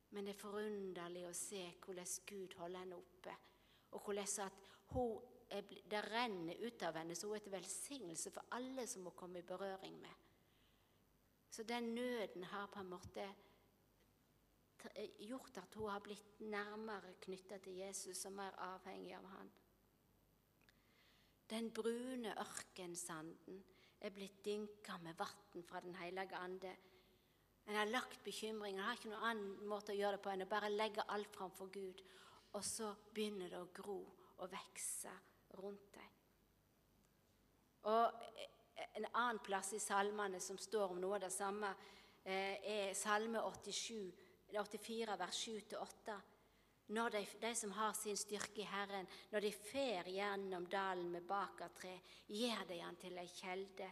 Men 0.09 0.25
det 0.25 0.35
er 0.35 0.41
forunderlig 0.41 1.27
å 1.27 1.35
se 1.37 1.63
hvordan 1.83 2.11
Gud 2.29 2.57
holder 2.59 2.83
henne 2.83 2.99
oppe, 2.99 3.37
og 3.91 4.03
hvordan 4.03 4.33
at 4.47 4.67
hun 4.93 5.29
det 5.53 5.99
renner 6.07 6.57
ut 6.65 6.81
av 6.81 6.95
henne, 6.97 7.13
så 7.13 7.27
hun 7.27 7.35
er 7.37 7.43
til 7.45 7.53
velsignelse 7.53 8.31
for 8.33 8.55
alle 8.57 8.87
som 8.89 9.05
hun 9.05 9.13
kommer 9.13 9.43
i 9.43 9.45
berøring 9.45 9.99
med. 10.01 10.21
Så 11.53 11.61
den 11.69 11.91
nøden 11.93 12.47
har 12.49 12.71
på 12.73 12.81
en 12.81 12.89
måte 12.89 13.27
Eh, 14.95 15.09
gjort 15.17 15.57
at 15.57 15.75
hun 15.75 15.89
har 15.89 16.01
blitt 16.03 16.41
nærmere 16.51 17.13
knytta 17.23 17.57
til 17.63 17.77
Jesus 17.79 18.25
og 18.27 18.33
mer 18.35 18.55
avhengig 18.65 19.13
av 19.15 19.27
han. 19.31 19.51
Den 21.49 21.69
brune 21.71 22.33
ørkensanden 22.39 23.61
er 24.01 24.11
blitt 24.11 24.41
dynka 24.43 24.97
med 24.99 25.15
vann 25.15 25.63
fra 25.63 25.79
Den 25.79 25.95
hellige 25.95 26.35
ande. 26.35 26.75
En 27.65 27.75
har 27.75 27.85
lagt 27.85 28.23
bekymringen, 28.23 28.79
en 28.79 28.87
har 28.89 28.97
ikke 28.97 29.11
noen 29.11 29.29
annen 29.29 29.69
måte 29.71 29.93
å 29.93 29.97
gjøre 29.97 30.17
det 30.17 30.23
på 30.25 30.31
enn 30.33 30.43
å 30.43 30.51
bare 30.51 30.71
legge 30.73 31.05
alt 31.15 31.31
framfor 31.35 31.71
Gud. 31.71 32.01
Og 32.53 32.65
så 32.65 32.91
begynner 33.13 33.49
det 33.49 33.61
å 33.61 33.71
gro 33.73 34.01
og 34.43 34.51
vokse 34.51 35.13
rundt 35.59 35.93
deg. 35.95 36.19
Og 37.93 38.29
En 38.93 39.05
annen 39.05 39.39
plass 39.39 39.71
i 39.73 39.79
salmene 39.79 40.39
som 40.41 40.57
står 40.57 40.91
om 40.91 40.99
noe 41.01 41.15
av 41.15 41.21
det 41.23 41.31
samme, 41.33 41.69
eh, 42.25 42.57
er 42.61 42.93
Salme 42.93 43.39
87, 43.41 44.11
84, 44.51 45.17
vers 45.17 45.39
7-8. 45.47 46.17
Når 46.93 47.09
de, 47.09 47.21
de, 47.41 47.55
som 47.55 47.71
har 47.71 47.93
sin 47.93 48.17
styrke 48.17 48.61
i 48.61 48.67
Herren, 48.67 49.07
når 49.31 49.45
de 49.45 49.51
fer 49.51 50.09
gjennom 50.11 50.65
dalen 50.69 51.11
med 51.11 51.25
bakertre, 51.27 51.93
gir 52.27 52.65
de 52.67 52.79
han 52.81 52.97
til 52.99 53.17
ei 53.17 53.27
kjelde. 53.27 53.87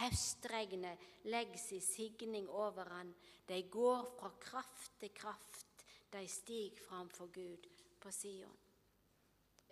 Høstregnet 0.00 0.98
legger 1.28 1.60
sin 1.60 1.82
signing 1.84 2.48
over 2.48 2.88
han. 2.94 3.14
De 3.48 3.62
går 3.70 4.08
fra 4.18 4.32
kraft 4.40 4.98
til 5.00 5.12
kraft, 5.14 5.84
de 6.12 6.26
stiger 6.28 6.80
framfor 6.88 7.32
Gud 7.32 7.68
på 8.00 8.10
Sion. 8.10 8.58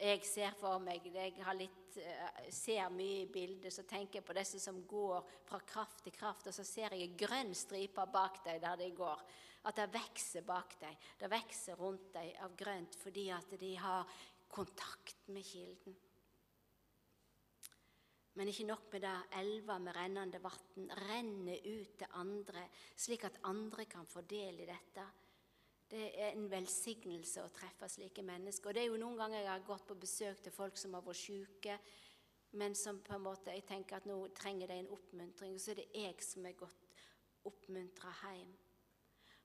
Jeg 0.00 0.22
ser 0.24 0.54
for 0.56 0.80
meg, 0.80 1.04
jeg 1.12 1.56
litt, 1.58 1.96
eh, 1.96 2.50
ser 2.50 2.88
mye 2.88 3.22
i 3.22 3.26
bildet, 3.28 3.72
så 3.72 3.82
tenker 3.82 4.20
jeg 4.20 4.24
på 4.24 4.32
disse 4.32 4.58
som 4.58 4.86
går 4.86 5.26
fra 5.44 5.58
kraft 5.60 6.04
til 6.04 6.12
kraft, 6.12 6.46
og 6.46 6.54
så 6.54 6.64
ser 6.64 6.94
jeg 6.96 7.18
grønn 7.18 7.54
stripe 7.54 8.06
bak 8.12 8.44
dem 8.44 8.60
der 8.60 8.76
de 8.76 8.90
går 8.96 9.20
at 9.68 9.76
det 9.76 9.90
vokser 9.92 10.44
bak 10.46 10.76
dem. 10.80 10.96
Det 11.20 11.30
vokser 11.30 11.76
rundt 11.76 12.12
dem 12.14 12.30
av 12.44 12.54
grønt 12.56 12.96
fordi 13.00 13.28
at 13.34 13.58
de 13.60 13.74
har 13.76 14.08
kontakt 14.48 15.28
med 15.28 15.44
kilden. 15.44 15.96
Men 18.38 18.48
ikke 18.48 18.66
nok 18.68 18.86
med 18.92 19.02
det. 19.02 19.16
Elva 19.40 19.78
med 19.82 19.96
rennende 19.96 20.40
vann 20.42 20.92
renner 21.08 21.66
ut 21.66 21.96
til 21.98 22.14
andre, 22.20 22.62
slik 22.96 23.24
at 23.26 23.40
andre 23.50 23.86
kan 23.90 24.06
få 24.06 24.22
del 24.22 24.62
i 24.62 24.68
dette. 24.68 25.06
Det 25.90 26.04
er 26.22 26.36
en 26.36 26.46
velsignelse 26.50 27.42
å 27.42 27.50
treffe 27.50 27.88
slike 27.90 28.22
mennesker. 28.22 28.70
Og 28.70 28.76
det 28.76 28.84
er 28.84 28.92
jo 28.92 29.00
Noen 29.02 29.18
ganger 29.18 29.42
jeg 29.42 29.50
har 29.50 29.66
gått 29.66 29.88
på 29.88 29.98
besøk 29.98 30.44
til 30.44 30.54
folk 30.54 30.78
som 30.78 30.94
har 30.94 31.02
vært 31.02 31.18
syke, 31.24 31.78
men 32.60 32.74
som 32.78 33.02
på 33.02 33.14
en 33.16 33.26
måte 33.26 33.54
jeg 33.54 33.66
tenker 33.66 33.98
at 33.98 34.06
nå 34.06 34.20
trenger 34.38 34.70
de 34.70 34.78
en 34.78 34.94
oppmuntring. 34.94 35.54
Og 35.54 35.62
så 35.62 35.74
er 35.74 35.82
det 35.82 35.90
jeg 35.94 36.18
som 36.22 36.46
er 36.46 36.58
gått 36.58 36.90
oppmuntra 37.50 38.14
hjem 38.22 38.58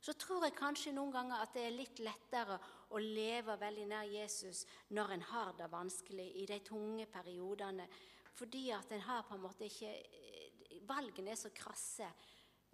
så 0.05 0.13
tror 0.13 0.43
jeg 0.45 0.53
kanskje 0.53 0.91
noen 0.93 1.13
ganger 1.13 1.41
at 1.41 1.55
det 1.55 1.63
er 1.65 1.73
litt 1.73 1.99
lettere 2.05 2.59
å 2.93 2.99
leve 3.01 3.55
veldig 3.57 3.85
nær 3.89 4.05
Jesus 4.05 4.65
når 4.93 5.15
en 5.15 5.23
har 5.31 5.55
det 5.57 5.69
vanskelig 5.71 6.27
i 6.41 6.45
de 6.49 6.59
tunge 6.67 7.07
periodene, 7.09 7.87
fordi 8.35 8.69
at 8.75 8.91
en 8.91 9.05
har 9.07 9.25
på 9.27 9.35
en 9.35 9.45
måte 9.45 9.67
ikke 9.69 9.93
Valgene 10.85 11.31
er 11.33 11.39
så 11.39 11.49
krasse. 11.55 12.05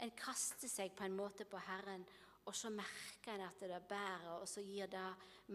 En 0.03 0.11
kaster 0.17 0.67
seg 0.67 0.91
på 0.97 1.05
en 1.05 1.15
måte 1.15 1.45
på 1.47 1.59
Herren, 1.63 2.03
og 2.49 2.55
så 2.57 2.71
merker 2.73 3.37
en 3.37 3.45
at 3.45 3.61
det 3.61 3.77
bærer, 3.87 4.33
og 4.41 4.47
så 4.49 4.63
gir 4.65 4.89
det 4.91 5.05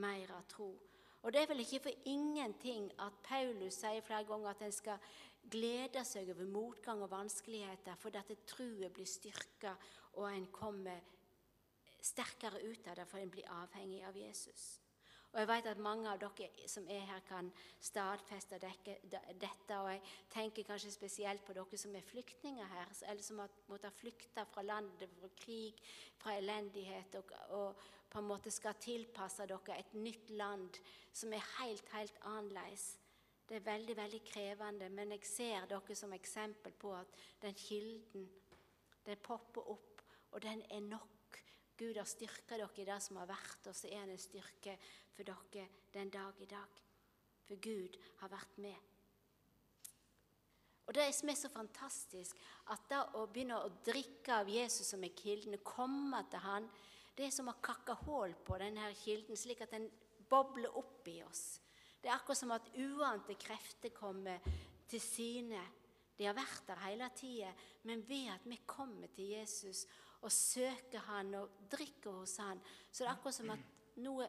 mer 0.00 0.32
av 0.38 0.46
tro. 0.48 0.70
Og 1.26 1.32
det 1.34 1.42
er 1.42 1.50
vel 1.50 1.60
ikke 1.64 1.82
for 1.88 2.08
ingenting 2.08 2.86
at 3.02 3.18
Paulus 3.26 3.80
sier 3.82 4.04
flere 4.06 4.24
ganger 4.28 4.52
at 4.52 4.62
en 4.62 4.72
skal 4.72 5.02
glede 5.50 6.04
seg 6.06 6.30
over 6.30 6.48
motgang 6.48 7.02
og 7.02 7.10
vanskeligheter, 7.10 7.98
fordi 7.98 8.22
at 8.22 8.46
troen 8.46 8.94
blir 8.94 9.10
styrka, 9.10 9.74
og 10.16 10.30
en 10.30 10.46
kommer 10.54 11.02
sterkere 12.00 12.62
ut 12.62 12.86
av 12.88 13.00
det, 13.00 13.08
for 13.10 13.18
en 13.18 13.32
blir 13.34 13.50
avhengig 13.58 14.04
av 14.06 14.16
Jesus. 14.16 14.76
Og 15.36 15.40
jeg 15.42 15.48
vet 15.50 15.66
at 15.68 15.80
mange 15.84 16.08
av 16.08 16.16
dere 16.16 16.68
som 16.72 16.86
er 16.88 17.02
her, 17.04 17.18
kan 17.28 17.50
stadfeste 17.84 18.56
dette. 18.56 18.94
Og 19.76 19.90
jeg 19.90 19.98
tenker 20.32 20.64
kanskje 20.64 20.94
spesielt 20.94 21.42
på 21.44 21.52
dere 21.52 21.76
som 21.76 21.92
er 21.92 22.06
flyktninger 22.08 22.70
her, 22.70 22.94
eller 23.10 23.22
som 23.22 23.42
har 23.42 23.52
måttet 23.68 23.98
flykte 23.98 24.46
fra 24.48 24.64
landet, 24.64 25.12
fra 25.20 25.28
krig, 25.36 25.82
fra 26.16 26.38
elendighet, 26.38 27.18
og, 27.20 27.34
og, 27.58 27.82
på 28.08 28.22
en 28.22 28.30
måte 28.30 28.50
skal 28.54 28.78
tilpasse 28.80 29.44
dere 29.50 29.76
et 29.76 29.92
nytt 29.92 30.30
land 30.30 30.78
som 31.12 31.34
er 31.36 31.44
helt, 31.58 31.84
helt 31.92 32.16
annerledes. 32.22 32.86
Det 33.48 33.58
er 33.58 33.66
veldig, 33.66 33.96
veldig 33.96 34.22
krevende, 34.24 34.88
men 34.88 35.12
jeg 35.18 35.28
ser 35.28 35.68
dere 35.68 35.98
som 36.00 36.16
eksempel 36.16 36.72
på 36.72 36.94
at 36.96 37.12
den 37.42 37.60
kilden, 37.60 38.24
den 39.04 39.20
popper 39.20 39.68
opp, 39.76 40.00
og 40.32 40.42
den 40.48 40.64
er 40.70 40.80
nok. 40.80 41.15
Gud 41.76 41.96
har 41.96 42.08
styrka 42.08 42.56
dere 42.56 42.80
i 42.80 42.88
det 42.88 42.98
som 43.04 43.18
har 43.20 43.28
vært, 43.28 43.68
og 43.68 43.76
så 43.76 43.88
er 43.90 44.00
han 44.00 44.12
en 44.12 44.20
styrke 44.20 44.76
for 45.14 45.28
dere 45.28 45.66
den 45.92 46.10
dag 46.10 46.40
i 46.40 46.48
dag. 46.50 46.82
For 47.46 47.60
Gud 47.62 47.98
har 48.20 48.32
vært 48.32 48.58
med. 48.58 48.92
Og 50.86 50.94
Det 50.94 51.06
som 51.14 51.28
er 51.28 51.34
så 51.34 51.48
fantastisk, 51.50 52.38
at 52.70 52.84
da 52.90 53.00
å 53.18 53.26
begynne 53.26 53.58
å 53.58 53.72
drikke 53.84 54.40
av 54.40 54.50
Jesus 54.50 54.92
som 54.92 55.02
er 55.04 55.14
kilden, 55.18 55.58
komme 55.66 56.22
til 56.30 56.44
han, 56.44 56.68
det 57.16 57.26
er 57.26 57.34
som 57.34 57.48
å 57.50 57.58
kakke 57.62 57.96
hull 58.04 58.34
på 58.46 58.58
denne 58.60 58.92
kilden, 59.00 59.36
slik 59.36 59.64
at 59.64 59.74
den 59.74 59.88
bobler 60.30 60.76
opp 60.78 61.08
i 61.10 61.18
oss. 61.26 61.58
Det 62.00 62.10
er 62.10 62.14
akkurat 62.14 62.38
som 62.38 62.54
at 62.54 62.68
uante 62.78 63.34
krefter 63.40 63.90
kommer 63.96 64.44
til 64.86 65.02
syne. 65.02 65.62
De 66.16 66.26
har 66.28 66.36
vært 66.36 66.68
der 66.68 66.82
hele 66.84 67.08
tida, 67.18 67.50
men 67.88 68.04
ved 68.06 68.30
at 68.34 68.46
vi 68.46 68.60
kommer 68.66 69.10
til 69.16 69.32
Jesus 69.34 69.86
og 70.22 70.32
søker 70.32 71.04
han 71.10 71.34
og 71.40 71.62
drikker 71.70 72.20
hos 72.20 72.36
han, 72.42 72.60
så 72.90 73.04
det 73.04 73.08
er 73.08 73.14
akkurat 73.14 73.38
som 73.38 73.54
at 73.54 73.72
noe 74.04 74.28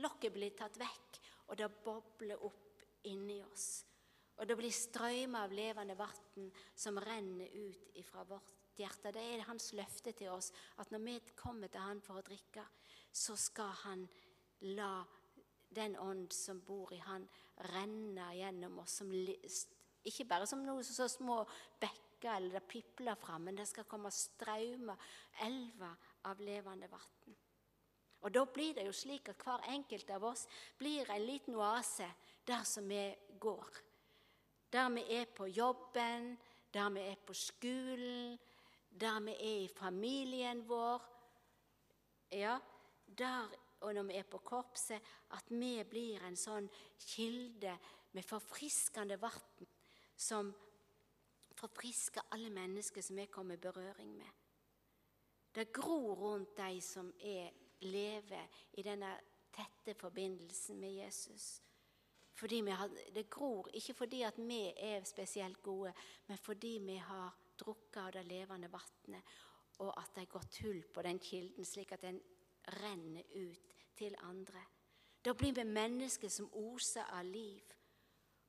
Lokket 0.00 0.32
blir 0.32 0.54
tatt 0.56 0.78
vekk, 0.80 1.18
og 1.52 1.58
det 1.60 1.66
bobler 1.84 2.40
opp 2.46 2.80
inni 3.10 3.42
oss. 3.44 3.84
Og 4.40 4.48
det 4.48 4.56
blir 4.56 4.72
strømmer 4.72 5.44
av 5.44 5.52
levende 5.52 5.96
vann 5.98 6.48
som 6.74 7.00
renner 7.04 7.52
ut 7.52 8.00
fra 8.08 8.24
vårt 8.24 8.78
hjerte. 8.80 9.12
Det 9.12 9.22
er 9.34 9.44
hans 9.46 9.68
løfte 9.76 10.14
til 10.16 10.32
oss 10.32 10.48
at 10.80 10.90
når 10.94 11.04
vi 11.04 11.16
kommer 11.36 11.68
til 11.68 11.84
han 11.84 12.00
for 12.00 12.18
å 12.18 12.24
drikke, 12.24 12.64
så 13.12 13.36
skal 13.36 13.74
han 13.84 14.06
la 14.72 15.02
den 15.72 15.98
ånd 16.00 16.32
som 16.32 16.60
bor 16.64 16.92
i 16.92 17.00
Han, 17.00 17.24
renne 17.72 18.32
gjennom 18.36 18.80
oss. 18.82 18.98
Som, 19.00 19.12
ikke 19.12 20.28
bare 20.28 20.48
som 20.48 20.64
noen 20.64 20.84
så 20.84 21.08
små 21.08 21.42
bekker 21.80 22.11
eller 22.30 22.52
det 22.58 22.68
pipler 22.68 23.14
fram, 23.14 23.42
men 23.42 23.56
det 23.56 23.66
skal 23.68 23.88
komme 23.88 24.10
strømmer, 24.10 24.96
elver 25.44 26.10
av 26.30 26.40
levende 26.40 26.90
vann. 26.90 27.36
Og 28.22 28.30
Da 28.32 28.44
blir 28.44 28.74
det 28.74 28.86
jo 28.86 28.92
slik 28.94 29.28
at 29.28 29.42
hver 29.42 29.64
enkelt 29.74 30.10
av 30.10 30.24
oss 30.24 30.46
blir 30.78 31.10
en 31.10 31.26
liten 31.26 31.56
oase 31.58 32.06
der 32.46 32.62
som 32.64 32.88
vi 32.88 33.16
går. 33.40 33.66
Der 34.72 34.88
vi 34.94 35.02
er 35.10 35.26
på 35.26 35.46
jobben, 35.46 36.38
der 36.72 36.90
vi 36.90 37.00
er 37.00 37.16
på 37.26 37.34
skolen, 37.34 38.38
der 38.88 39.20
vi 39.20 39.32
er 39.32 39.64
i 39.64 39.68
familien 39.68 40.62
vår. 40.68 41.02
Ja, 42.30 42.58
der 43.18 43.50
og 43.82 43.94
når 43.94 44.02
vi 44.02 44.14
er 44.14 44.22
på 44.22 44.38
korpset, 44.38 45.02
at 45.34 45.50
vi 45.50 45.74
blir 45.90 46.22
en 46.22 46.36
sånn 46.38 46.68
kilde 47.02 47.74
med 48.14 48.26
forfriskende 48.26 49.18
vann 49.20 49.66
som 50.16 50.52
forfrisker 51.62 52.30
alle 52.34 52.50
mennesker 52.50 53.02
som 53.02 53.16
vi 53.16 53.26
kommer 53.30 53.54
i 53.54 53.62
berøring 53.62 54.16
med. 54.16 54.30
Det 55.54 55.72
gror 55.72 56.14
rundt 56.16 56.56
de 56.56 56.80
som 56.80 57.12
er, 57.20 57.52
lever 57.80 58.48
i 58.78 58.82
denne 58.82 59.12
tette 59.52 59.94
forbindelsen 59.98 60.80
med 60.80 60.96
Jesus. 61.04 61.60
Har, 62.40 62.90
det 63.14 63.30
gror 63.30 63.68
ikke 63.74 63.94
fordi 63.94 64.22
at 64.26 64.38
vi 64.38 64.72
er 64.76 65.04
spesielt 65.04 65.62
gode, 65.62 65.92
men 66.26 66.38
fordi 66.38 66.78
vi 66.82 66.96
har 66.96 67.36
drukket 67.60 68.00
av 68.02 68.12
det 68.12 68.24
levende 68.26 68.70
vannet, 68.72 69.22
og 69.78 69.92
at 70.00 70.14
det 70.14 70.24
er 70.24 70.32
gått 70.32 70.58
hull 70.64 70.82
på 70.94 71.02
den 71.02 71.18
kilden, 71.22 71.64
slik 71.64 71.92
at 71.92 72.02
den 72.02 72.18
renner 72.82 73.22
ut 73.34 73.76
til 73.96 74.16
andre. 74.22 74.64
Da 75.24 75.32
blir 75.32 75.52
vi 75.54 75.64
mennesker 75.64 76.28
som 76.28 76.50
oser 76.52 77.06
av 77.12 77.24
liv. 77.24 77.62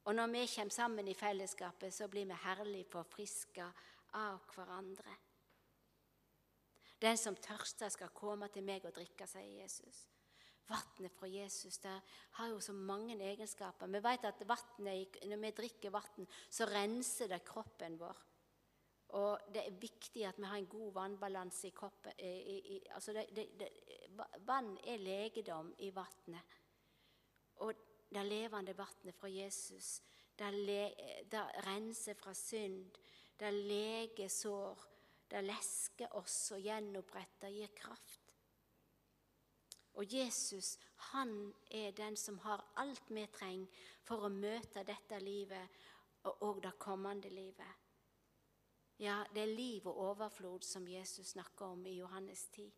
Og 0.04 0.16
når 0.16 0.32
vi 0.34 0.48
kommer 0.56 0.76
sammen 0.76 1.08
i 1.08 1.16
fellesskapet, 1.16 1.94
så 1.94 2.08
blir 2.12 2.26
vi 2.28 2.40
herlig 2.44 2.86
forfriska 2.92 3.70
av 4.20 4.42
hverandre. 4.56 5.16
Den 7.04 7.18
som 7.20 7.36
tørster, 7.36 7.90
skal 7.92 8.12
komme 8.16 8.48
til 8.52 8.64
meg 8.64 8.86
og 8.88 8.96
drikke, 8.96 9.28
sier 9.28 9.64
Jesus. 9.64 10.06
Vannet 10.68 11.12
fra 11.18 11.28
Jesus 11.28 11.78
der 11.84 12.00
har 12.38 12.52
jo 12.52 12.60
så 12.64 12.74
mange 12.74 13.18
egenskaper. 13.20 13.88
Vi 13.92 14.04
vet 14.04 14.26
at 14.26 14.44
vattnet, 14.48 15.18
Når 15.28 15.38
vi 15.38 15.52
drikker 15.52 15.92
vann, 15.92 16.28
så 16.50 16.66
renser 16.66 17.28
det 17.28 17.44
kroppen 17.44 18.00
vår. 18.00 18.22
Og 19.14 19.40
det 19.54 19.66
er 19.68 19.82
viktig 19.82 20.24
at 20.26 20.40
vi 20.40 20.48
har 20.50 20.58
en 20.58 20.68
god 20.68 20.94
vannbalanse 20.94 21.68
i 21.68 21.76
kroppen. 21.76 22.14
I, 22.18 22.76
i, 22.76 22.80
altså 22.96 23.14
det, 23.14 23.28
det, 23.36 23.48
det, 23.60 23.70
vann 24.48 24.78
er 24.88 24.98
legedom 24.98 25.74
i 25.80 25.92
vannet. 25.94 26.56
Og 27.62 27.74
det 28.14 28.24
levende 28.28 28.76
vannet 28.78 29.16
fra 29.18 29.30
Jesus, 29.30 30.02
det, 30.36 30.50
det 31.30 31.44
renser 31.66 32.18
fra 32.18 32.34
synd, 32.34 32.98
det 33.40 33.52
leger 33.54 34.30
sår, 34.30 34.84
det 35.30 35.42
lesker 35.46 36.14
oss 36.18 36.52
og 36.54 36.62
gjenoppretter, 36.62 37.50
gir 37.54 37.74
kraft. 37.76 38.36
Og 39.94 40.14
Jesus, 40.14 40.78
han 41.14 41.54
er 41.70 41.92
den 41.92 42.18
som 42.18 42.40
har 42.40 42.64
alt 42.82 43.10
vi 43.14 43.26
trenger 43.34 43.90
for 44.06 44.26
å 44.26 44.34
møte 44.34 44.86
dette 44.86 45.20
livet 45.22 45.82
og 46.42 46.62
det 46.64 46.74
kommende 46.82 47.30
livet. 47.30 47.82
Ja, 49.02 49.24
det 49.34 49.42
er 49.44 49.56
liv 49.56 49.88
og 49.90 50.00
overflod 50.10 50.64
som 50.66 50.88
Jesus 50.88 51.34
snakker 51.34 51.74
om 51.76 51.86
i 51.86 51.98
Johannes 51.98 52.48
10. 52.56 52.72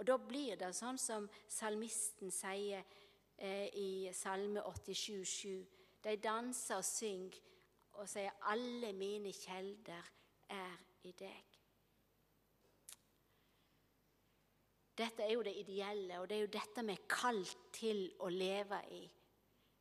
Og 0.00 0.06
Da 0.06 0.16
blir 0.16 0.56
det 0.56 0.72
sånn 0.72 0.98
som 0.98 1.26
salmisten 1.48 2.32
sier 2.32 2.84
i 3.40 4.10
Salme 4.12 4.62
87, 4.62 5.24
87. 5.24 5.66
De 6.04 6.16
danser 6.16 6.76
og 6.76 6.84
synger 6.84 7.38
og 7.92 8.08
sier 8.08 8.30
'Alle 8.42 8.92
mine 8.92 9.32
kjelder 9.32 10.02
er 10.48 10.76
i 11.02 11.12
deg'. 11.12 11.56
Dette 14.98 15.22
er 15.22 15.32
jo 15.32 15.42
det 15.42 15.56
ideelle, 15.56 16.20
og 16.20 16.28
det 16.28 16.36
er 16.36 16.40
jo 16.40 16.46
dette 16.52 16.84
vi 16.84 16.92
er 16.92 17.06
kalt 17.08 17.56
til 17.72 18.12
å 18.20 18.28
leve 18.28 18.80
i. 18.92 19.10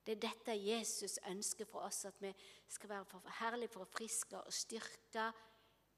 Det 0.05 0.15
er 0.15 0.21
dette 0.29 0.55
Jesus 0.55 1.19
ønsker 1.27 1.65
for 1.65 1.79
oss, 1.79 2.05
at 2.05 2.21
vi 2.21 2.33
skal 2.67 2.89
være 2.89 3.05
for 3.05 3.33
herlig 3.41 3.69
for 3.69 3.83
å 3.83 3.91
friske 3.91 4.39
og 4.39 4.53
styrke 4.53 5.31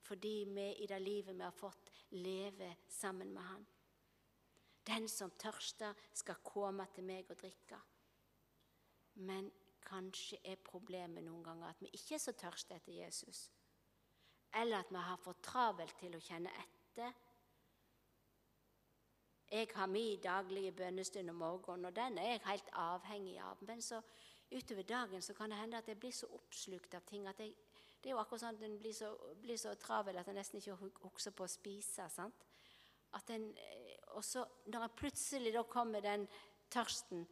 fordi 0.02 0.46
vi 0.50 0.66
i 0.84 0.88
det 0.90 0.98
livet 1.02 1.38
vi 1.38 1.44
har 1.46 1.54
fått, 1.56 1.92
leve 2.10 2.76
sammen 2.90 3.34
med 3.34 3.42
Han. 3.42 3.68
Den 4.88 5.08
som 5.10 5.32
tørster, 5.38 5.94
skal 6.14 6.42
komme 6.44 6.88
til 6.96 7.06
meg 7.06 7.30
og 7.30 7.40
drikke. 7.40 7.80
Men 9.22 9.52
kanskje 9.86 10.40
er 10.44 10.62
problemet 10.64 11.24
noen 11.24 11.44
ganger 11.44 11.70
at 11.70 11.82
vi 11.82 11.92
ikke 11.94 12.16
er 12.16 12.24
så 12.24 12.34
tørste 12.38 12.76
etter 12.76 12.94
Jesus. 12.94 13.50
Eller 14.56 14.80
at 14.80 14.92
vi 14.92 14.98
har 14.98 15.20
for 15.22 15.38
travelt 15.44 15.98
til 16.00 16.16
å 16.18 16.24
kjenne 16.24 16.54
etter 16.64 17.14
jeg 19.52 19.68
har 19.76 19.86
min 19.86 20.22
daglige 20.24 20.72
bønnestund 20.72 21.30
om 21.30 21.36
morgenen, 21.36 21.86
og 21.86 21.96
den 21.96 22.18
er 22.18 22.30
jeg 22.30 22.42
helt 22.46 22.70
avhengig 22.72 23.40
av. 23.40 23.58
Men 23.68 23.82
så 23.82 24.02
utover 24.52 24.82
dagen 24.82 25.22
så 25.22 25.34
kan 25.34 25.50
det 25.52 25.58
hende 25.58 25.78
at 25.78 25.88
jeg 25.88 26.00
blir 26.00 26.12
så 26.12 26.28
oppslukt 26.36 26.94
av 26.96 27.04
ting 27.08 27.28
at 27.28 27.40
jeg, 27.40 27.52
det 28.04 28.10
er 28.10 28.16
jo 28.16 28.22
akkurat 28.22 28.46
sånn 28.46 28.56
at 28.56 28.64
en 28.64 28.78
blir 28.80 28.96
så, 28.96 29.12
blir 29.44 29.60
så 29.60 29.74
travel 29.76 30.18
at 30.18 30.30
en 30.32 30.40
nesten 30.40 30.62
ikke 30.62 30.78
husker 31.04 31.36
på 31.36 31.44
å 31.44 31.52
spise. 31.52 32.08
sant? 32.10 32.46
En, 33.28 33.50
eh, 33.58 33.81
og 34.16 34.26
så 34.26 34.46
når 34.72 34.88
jeg 34.88 34.98
plutselig 35.00 35.54
da 35.56 35.64
kommer 35.70 36.04
den 36.04 36.28
tørsten, 36.72 37.26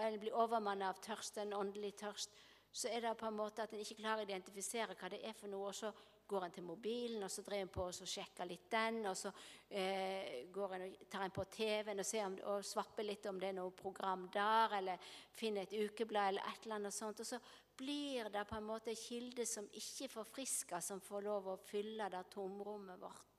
en 0.00 0.18
blir 0.18 0.34
overmannet 0.34 0.88
av 0.88 1.00
tørst, 1.04 1.38
en 1.38 1.54
åndelig 1.56 1.92
tørst, 2.00 2.34
så 2.74 2.90
er 2.90 3.04
det 3.04 3.14
på 3.20 3.28
en 3.28 3.36
måte 3.38 3.62
at 3.62 3.72
en 3.74 3.82
ikke 3.84 4.00
klarer 4.00 4.24
å 4.24 4.26
identifisere 4.26 4.96
hva 4.98 5.10
det 5.12 5.20
er 5.22 5.36
for 5.38 5.52
noe. 5.52 5.68
og 5.70 5.76
så 5.78 5.92
går 6.26 6.44
en 6.46 6.54
til 6.56 6.64
mobilen, 6.64 7.22
og 7.22 7.30
så 7.30 7.42
driver 7.44 7.66
en 7.66 7.72
på 7.72 7.84
og 7.84 8.08
sjekker 8.08 8.48
litt 8.48 8.70
den. 8.72 9.02
Og 9.10 9.16
så 9.18 9.30
eh, 9.68 10.46
en 10.48 10.86
og 10.86 10.96
tar 11.10 11.26
en 11.26 11.34
på 11.34 11.44
TV-en 11.52 12.00
og, 12.00 12.14
om, 12.24 12.38
og 12.54 12.64
svapper 12.64 13.06
litt 13.06 13.28
om 13.30 13.40
det 13.40 13.50
er 13.50 13.58
noe 13.58 13.74
program 13.76 14.26
der, 14.32 14.78
eller 14.78 15.12
finner 15.36 15.66
et 15.68 15.76
ukeblad 15.76 16.32
eller 16.32 16.48
et 16.48 16.64
eller 16.64 16.80
annet 16.80 16.96
sånt. 16.96 17.20
Og 17.20 17.28
så 17.28 17.40
blir 17.76 18.30
det 18.32 18.46
på 18.48 18.56
en 18.56 18.68
måte 18.70 18.92
en 18.94 18.98
kilde 18.98 19.46
som 19.46 19.68
ikke 19.68 20.10
forfrisker, 20.16 20.80
som 20.80 21.02
får 21.04 21.28
lov 21.28 21.52
å 21.52 21.60
fylle 21.60 22.08
det 22.10 22.24
tomrommet 22.32 23.00
vårt. 23.02 23.33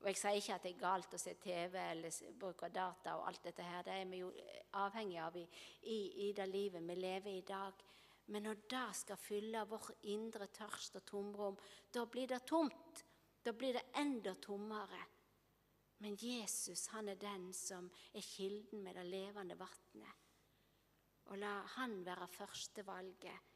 Og 0.00 0.08
Jeg 0.10 0.18
sier 0.20 0.38
ikke 0.38 0.54
at 0.54 0.64
det 0.66 0.72
er 0.74 0.80
galt 0.80 1.14
å 1.16 1.18
se 1.18 1.34
TV 1.40 1.76
eller 1.80 2.32
bruke 2.38 2.68
data 2.70 3.16
og 3.16 3.28
alt 3.30 3.44
dette 3.48 3.64
her. 3.64 3.82
Det 3.86 3.94
er 3.96 4.10
vi 4.10 4.20
jo 4.20 4.32
avhengig 4.78 5.18
av 5.22 5.36
i, 5.40 5.46
i, 5.82 5.98
i 6.28 6.32
det 6.36 6.46
livet 6.50 6.84
vi 6.84 6.98
lever 7.00 7.32
i 7.32 7.46
dag. 7.46 7.82
Men 8.26 8.42
når 8.42 8.62
det 8.68 8.86
skal 9.00 9.20
fylle 9.22 9.64
vår 9.70 9.90
indre 10.12 10.48
tørst 10.52 10.98
og 10.98 11.04
tomrom, 11.06 11.58
da 11.94 12.04
blir 12.10 12.28
det 12.28 12.42
tomt. 12.46 13.04
Da 13.42 13.52
blir 13.54 13.78
det 13.78 13.86
enda 14.02 14.34
tommere. 14.42 15.02
Men 16.02 16.16
Jesus 16.20 16.88
han 16.92 17.08
er 17.08 17.20
den 17.20 17.52
som 17.54 17.88
er 18.12 18.24
kilden 18.26 18.82
med 18.84 18.98
det 18.98 19.06
levende 19.06 19.56
vannet. 19.58 20.24
Og 21.30 21.38
la 21.38 21.60
han 21.78 22.02
være 22.06 22.26
førstevalget. 22.30 23.52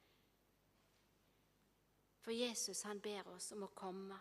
For 2.21 2.35
Jesus 2.35 2.83
han 2.87 3.01
ber 3.01 3.29
oss 3.35 3.53
om 3.57 3.67
å 3.67 3.75
komme. 3.75 4.19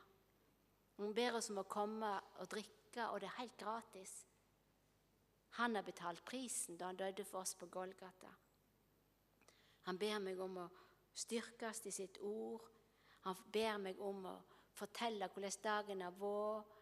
Hun 0.99 1.13
ber 1.15 1.37
oss 1.37 1.47
om 1.53 1.61
å 1.61 1.69
komme 1.69 2.09
og 2.43 2.49
drikke, 2.51 3.05
og 3.07 3.21
det 3.21 3.29
er 3.29 3.37
helt 3.37 3.57
gratis. 3.59 4.11
Han 5.55 5.77
har 5.79 5.85
betalt 5.87 6.25
prisen 6.27 6.75
da 6.77 6.89
han 6.89 6.99
døde 6.99 7.23
for 7.23 7.39
oss 7.39 7.55
på 7.55 7.69
Golgata. 7.71 8.31
Han 9.87 9.97
ber 9.97 10.19
meg 10.19 10.41
om 10.43 10.57
å 10.59 10.67
styrkes 11.15 11.85
i 11.87 11.93
sitt 11.95 12.19
ord. 12.19 12.67
Han 13.23 13.39
ber 13.51 13.79
meg 13.81 14.01
om 14.03 14.27
å 14.27 14.35
fortelle 14.75 15.29
hvordan 15.31 15.63
dagen 15.63 16.03
har 16.03 16.19
vært. 16.19 16.75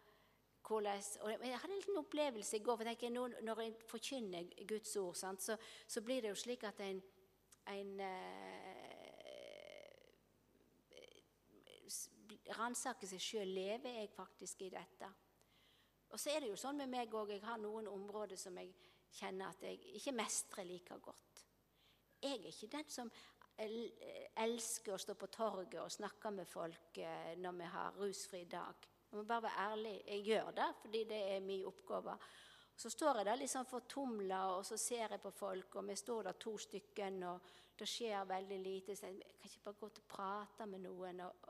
Jeg 0.68 1.54
hadde 1.54 1.70
en 1.70 1.78
liten 1.78 1.96
opplevelse 2.02 2.58
i 2.58 2.60
går. 2.66 2.76
for 2.76 2.84
jeg, 2.84 3.10
Når 3.14 3.62
jeg 3.62 3.74
forkynner 3.88 4.50
Guds 4.66 4.96
ord, 4.96 5.14
sant, 5.16 5.42
så, 5.42 5.56
så, 5.86 6.02
blir 6.02 6.20
det 6.22 6.28
jo 6.28 6.34
slik 6.34 6.64
at 6.64 6.80
en, 6.80 7.00
en 7.72 8.00
eh, 8.00 8.98
ransake 12.56 13.08
seg 13.08 13.22
sjøl. 13.22 13.54
Lever 13.54 14.00
jeg 14.00 14.12
faktisk 14.14 14.62
i 14.66 14.70
dette? 14.72 15.08
Og 16.08 16.20
så 16.20 16.32
er 16.32 16.40
det 16.40 16.52
jo 16.52 16.60
sånn 16.60 16.80
med 16.80 16.92
meg 16.92 17.14
òg. 17.14 17.34
Jeg 17.34 17.44
har 17.44 17.60
noen 17.60 17.88
områder 17.90 18.40
som 18.40 18.56
jeg 18.60 18.72
kjenner 19.18 19.52
at 19.52 19.64
jeg 19.64 19.80
ikke 19.98 20.16
mestrer 20.16 20.68
like 20.68 21.00
godt. 21.04 21.44
Jeg 22.22 22.38
er 22.38 22.48
ikke 22.50 22.70
den 22.72 22.88
som 22.90 23.10
elsker 24.38 24.94
å 24.94 25.00
stå 25.02 25.14
på 25.18 25.28
torget 25.34 25.80
og 25.82 25.92
snakke 25.92 26.30
med 26.34 26.46
folk 26.46 26.98
eh, 27.02 27.34
når 27.38 27.56
vi 27.58 27.70
har 27.72 27.96
rusfri 27.98 28.44
dag. 28.50 28.88
Jeg 29.08 29.16
må 29.16 29.24
bare 29.26 29.48
være 29.48 29.64
ærlig. 29.72 29.94
Jeg 30.06 30.26
gjør 30.26 30.50
det 30.56 30.68
fordi 30.82 31.04
det 31.10 31.22
er 31.34 31.44
min 31.44 31.66
oppgave. 31.66 32.14
Så 32.78 32.90
står 32.90 33.18
jeg 33.18 33.26
der 33.26 33.40
liksom 33.40 33.66
fortumla, 33.66 34.40
og 34.54 34.66
så 34.66 34.76
ser 34.78 35.10
jeg 35.10 35.20
på 35.20 35.30
folk, 35.34 35.74
og 35.80 35.88
vi 35.88 35.96
står 35.98 36.28
der 36.28 36.36
to 36.38 36.52
stykker, 36.62 37.16
og 37.26 37.48
det 37.78 37.88
skjer 37.90 38.28
veldig 38.28 38.58
lite. 38.62 38.94
Så 38.96 39.06
jeg 39.06 39.32
kan 39.40 39.50
ikke 39.50 39.64
bare 39.64 39.80
gå 39.80 39.88
til 39.88 40.04
å 40.04 40.12
prate 40.12 40.66
med 40.70 40.84
noen. 40.84 41.24
og, 41.26 41.48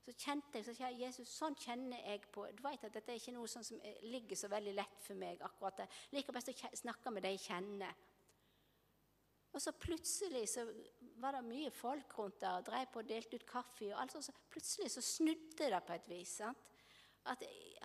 så 0.00 0.14
kjente 0.16 0.58
jeg 0.58 0.64
så 0.64 0.74
sier 0.74 0.88
jeg, 0.88 1.00
Jesus, 1.06 1.32
sånn 1.36 1.56
kjenner 1.60 2.00
jeg 2.00 2.22
på 2.32 2.46
Du 2.56 2.62
vet 2.64 2.84
at 2.86 2.94
dette 2.94 3.12
er 3.12 3.20
ikke 3.20 3.34
noe 3.36 3.50
sånn 3.50 3.66
som 3.66 3.82
ligger 4.08 4.38
så 4.38 4.48
veldig 4.48 4.72
lett 4.78 5.02
for 5.04 5.18
meg. 5.20 5.42
akkurat 5.44 5.82
det. 5.82 5.88
Liker 6.16 6.32
best 6.32 6.52
å 6.54 6.70
snakke 6.80 7.12
med 7.12 7.22
de 7.26 7.34
jeg 7.34 7.44
kjenner. 7.44 7.98
Og 9.50 9.62
så 9.62 9.72
plutselig 9.74 10.44
så 10.48 10.64
var 11.20 11.36
det 11.36 11.42
mye 11.48 11.70
folk 11.74 12.14
rundt 12.18 12.40
der 12.40 12.60
og 12.60 12.66
drev 12.68 12.86
på 12.92 13.02
og 13.02 13.08
delte 13.08 13.36
ut 13.36 13.46
kaffe. 13.46 13.92
og 13.92 14.00
alt 14.00 14.12
sånt, 14.12 14.24
så 14.24 14.32
Plutselig 14.50 14.90
så 14.90 15.02
snudde 15.02 15.70
det 15.70 15.82
på 15.86 15.92
et 15.92 16.08
vis. 16.08 16.28
sant? 16.28 16.58
At 17.26 17.42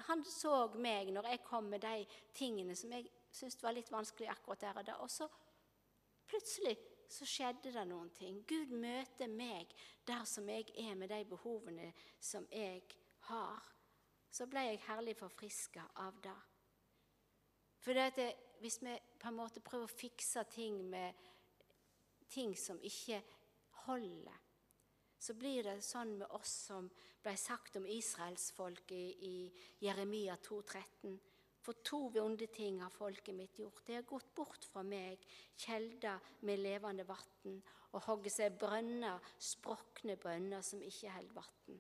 Han 0.08 0.24
så 0.24 0.68
meg 0.78 1.12
når 1.12 1.28
jeg 1.28 1.44
kom 1.44 1.64
med 1.64 1.82
de 1.82 2.06
tingene 2.34 2.76
som 2.76 2.92
jeg 2.92 3.10
syntes 3.32 3.64
var 3.64 3.74
litt 3.74 3.92
vanskelig 3.92 4.30
akkurat 4.30 4.62
der 4.62 4.78
og 4.78 4.86
da. 4.86 4.94
Og 5.04 5.12
så 5.12 5.28
plutselig 6.28 6.78
så 7.12 7.28
skjedde 7.28 7.72
det 7.74 7.86
noen 7.90 8.10
ting. 8.16 8.42
Gud 8.48 8.74
møter 8.74 9.30
meg 9.32 9.72
der 10.08 10.26
som 10.30 10.50
jeg 10.50 10.70
er, 10.76 10.96
med 10.96 11.10
de 11.10 11.22
behovene 11.30 11.92
som 12.20 12.48
jeg 12.52 12.84
har. 13.30 13.64
Så 14.32 14.48
ble 14.52 14.66
jeg 14.68 14.84
herlig 14.88 15.16
forfriska 15.18 15.86
av 16.04 16.20
det. 16.24 16.38
For 17.86 17.94
det, 17.94 18.32
hvis 18.60 18.82
vi 18.82 18.96
på 19.22 19.30
en 19.30 19.38
måte 19.38 19.62
prøver 19.64 19.86
å 19.86 19.98
fikse 19.98 20.44
ting 20.52 20.82
med 20.90 21.14
ting 22.30 22.56
som 22.58 22.82
ikke 22.82 23.22
holder, 23.86 24.42
så 25.20 25.34
blir 25.38 25.64
det 25.66 25.80
sånn 25.86 26.18
med 26.20 26.34
oss 26.36 26.52
som 26.68 26.90
ble 27.24 27.34
sagt 27.40 27.78
om 27.80 27.86
israelsfolket 27.90 28.98
i, 28.98 29.06
i 29.26 29.86
Jeremia 29.86 30.36
2,13. 30.44 31.16
For 31.66 31.82
to 31.82 32.12
vonde 32.14 32.46
ting 32.54 32.78
har 32.84 32.94
folket 32.94 33.34
mitt 33.34 33.58
gjort. 33.58 33.82
De 33.88 33.96
har 33.98 34.06
gått 34.06 34.28
bort 34.38 34.68
fra 34.70 34.84
meg, 34.86 35.24
kjelder 35.58 36.22
med 36.46 36.62
levende 36.62 37.08
vann, 37.10 37.58
og 37.96 38.04
hogget 38.06 38.36
seg 38.36 38.60
brønner, 38.62 39.24
sprokne 39.42 40.14
brønner 40.22 40.62
som 40.66 40.84
ikke 40.86 41.14
holder 41.16 41.40
vann. 41.40 41.80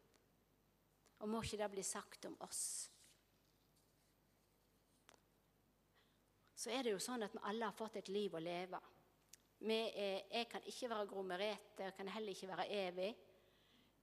Og 1.21 1.29
må 1.29 1.41
ikke 1.45 1.59
det 1.61 1.69
bli 1.75 1.83
sagt 1.85 2.25
om 2.25 2.37
oss? 2.47 2.65
Så 6.55 6.71
er 6.73 6.81
det 6.81 6.95
jo 6.95 7.03
sånn 7.03 7.27
at 7.27 7.35
vi 7.35 7.43
alle 7.45 7.69
har 7.69 7.77
fått 7.77 7.99
et 8.01 8.09
liv 8.09 8.33
å 8.33 8.41
leve. 8.41 8.79
Er, 9.65 10.23
jeg 10.31 10.47
kan 10.49 10.65
ikke 10.65 10.89
være 10.89 11.09
Gro 11.11 11.21
Merete, 11.21 11.85
jeg 11.85 11.93
kan 11.97 12.09
heller 12.09 12.33
ikke 12.33 12.49
være 12.49 12.65
Evig. 12.73 13.11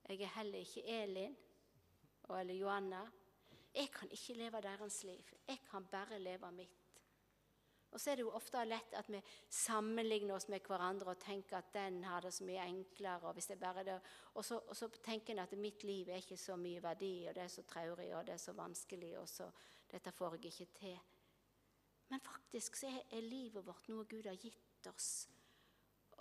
Jeg 0.07 0.21
er 0.23 0.33
heller 0.37 0.63
ikke 0.63 0.87
Elin 1.01 1.35
eller 2.31 2.55
Johanna. 2.55 3.03
Jeg 3.75 3.91
kan 3.91 4.11
ikke 4.11 4.35
leve 4.37 4.61
deres 4.63 5.03
liv. 5.05 5.35
Jeg 5.49 5.59
kan 5.71 5.87
bare 5.91 6.19
leve 6.19 6.53
mitt. 6.53 6.83
Og 7.93 8.01
så 8.01 8.11
er 8.11 8.17
det 8.17 8.25
jo 8.25 8.33
ofte 8.33 8.61
lett 8.65 8.95
at 8.97 9.09
vi 9.13 9.19
sammenligner 9.53 10.35
oss 10.35 10.49
med 10.49 10.65
hverandre 10.65 11.13
og 11.13 11.21
tenker 11.21 11.59
at 11.59 11.75
den 11.75 12.01
har 12.09 12.25
det 12.25 12.33
så 12.33 12.45
mye 12.49 12.65
enklere. 12.65 13.29
Og, 13.29 13.35
hvis 13.37 13.51
det 13.51 13.59
bare 13.61 13.85
det, 13.85 13.99
og, 14.35 14.45
så, 14.45 14.59
og 14.59 14.77
så 14.77 14.89
tenker 15.05 15.35
en 15.35 15.43
at 15.45 15.53
mitt 15.61 15.85
liv 15.85 16.09
er 16.09 16.23
ikke 16.23 16.41
så 16.41 16.57
mye 16.57 16.83
verdi, 16.83 17.27
og 17.29 17.37
det 17.37 17.45
er 17.45 17.53
så 17.53 17.65
traurig 17.69 18.09
og 18.17 18.27
det 18.27 18.35
er 18.35 18.41
så 18.41 18.57
vanskelig, 18.57 19.13
og 19.21 19.29
så 19.29 19.51
dette 19.91 20.13
får 20.13 20.39
jeg 20.39 20.45
ikke 20.53 20.79
til. 20.79 20.99
Men 22.09 22.21
faktisk 22.21 22.77
så 22.77 22.89
er, 22.89 23.05
er 23.11 23.29
livet 23.29 23.67
vårt 23.67 23.89
noe 23.93 24.09
Gud 24.09 24.25
har 24.29 24.41
gitt 24.41 24.89
oss. 24.89 25.29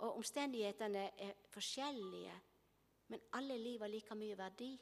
Og 0.02 0.18
omstendighetene 0.18 1.08
er 1.24 1.34
forskjellige, 1.52 2.36
men 3.08 3.28
alle 3.38 3.56
liv 3.58 3.80
har 3.80 3.92
like 3.92 4.14
mye 4.16 4.36
verdi. 4.36 4.74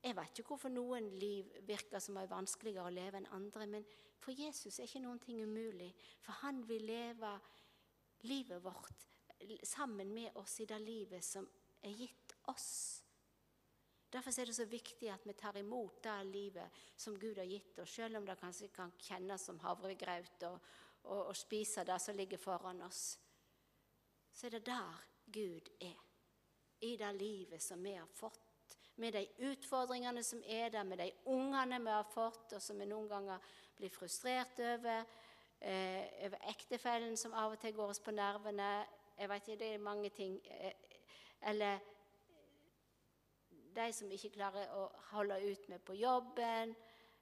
Jeg 0.00 0.16
vet 0.16 0.38
ikke 0.40 0.54
hvorfor 0.54 0.72
noen 0.72 1.10
liv 1.20 1.50
virker 1.68 2.00
som 2.00 2.16
er 2.16 2.30
vanskeligere 2.30 2.88
å 2.88 2.94
leve 2.94 3.20
enn 3.20 3.28
andre, 3.36 3.66
men 3.68 3.84
for 4.20 4.32
Jesus 4.32 4.78
er 4.78 4.88
ikke 4.88 5.02
noen 5.04 5.20
ting 5.20 5.42
umulig. 5.44 5.90
For 6.24 6.40
han 6.40 6.62
vil 6.68 6.86
leve 6.88 7.34
livet 8.28 8.64
vårt 8.64 9.06
sammen 9.64 10.12
med 10.14 10.36
oss 10.40 10.58
i 10.60 10.68
det 10.68 10.80
livet 10.80 11.24
som 11.24 11.46
er 11.84 11.96
gitt 11.96 12.34
oss. 12.52 12.72
Derfor 14.10 14.40
er 14.40 14.48
det 14.50 14.56
så 14.56 14.66
viktig 14.66 15.08
at 15.12 15.26
vi 15.26 15.36
tar 15.38 15.56
imot 15.60 16.02
det 16.02 16.16
livet 16.26 16.80
som 16.96 17.18
Gud 17.18 17.38
har 17.38 17.46
gitt 17.46 17.78
oss, 17.78 17.92
selv 17.94 18.18
om 18.18 18.26
det 18.26 18.40
kanskje 18.40 18.72
kan 18.74 18.92
kjennes 18.98 19.44
som 19.46 19.60
havregraut 19.62 20.46
og, 20.48 20.58
og, 21.04 21.20
og 21.30 21.36
spise 21.38 21.84
det 21.86 22.00
som 22.02 22.16
ligger 22.16 22.40
foran 22.40 22.82
oss. 22.82 23.04
Så 24.32 24.48
er 24.48 24.56
det 24.56 24.66
der 24.66 25.04
Gud 25.30 25.70
er, 25.80 26.00
i 26.80 26.96
det 26.96 27.12
livet 27.20 27.62
som 27.62 27.82
vi 27.84 27.94
har 27.94 28.08
fått 28.08 28.49
med 29.00 29.16
de 29.16 29.24
utfordringene 29.48 30.22
som 30.24 30.42
er 30.46 30.68
der, 30.68 30.84
med 30.84 30.98
de 31.00 31.10
ungene 31.32 31.80
vi 31.80 31.92
har 31.94 32.06
fått, 32.12 32.52
og 32.52 32.62
som 32.62 32.78
vi 32.78 32.88
noen 32.88 33.08
ganger 33.08 33.52
blir 33.78 33.92
frustrert 33.92 34.60
over. 34.60 35.04
Eh, 35.60 36.24
over 36.24 36.38
ektefellen 36.48 37.16
som 37.16 37.34
av 37.36 37.52
og 37.52 37.60
til 37.60 37.74
går 37.76 37.94
oss 37.94 38.00
på 38.00 38.14
nervene. 38.16 38.86
Jeg 39.18 39.28
vet 39.28 39.48
ikke, 39.48 39.58
Det 39.64 39.74
er 39.74 39.78
mange 39.78 40.10
ting. 40.10 40.40
Eh, 40.44 40.72
eller 41.42 41.78
de 43.74 43.92
som 43.92 44.10
ikke 44.10 44.30
klarer 44.30 44.72
å 44.76 44.90
holde 45.12 45.40
ut 45.52 45.68
med 45.68 45.80
på 45.80 45.94
jobben. 45.94 46.76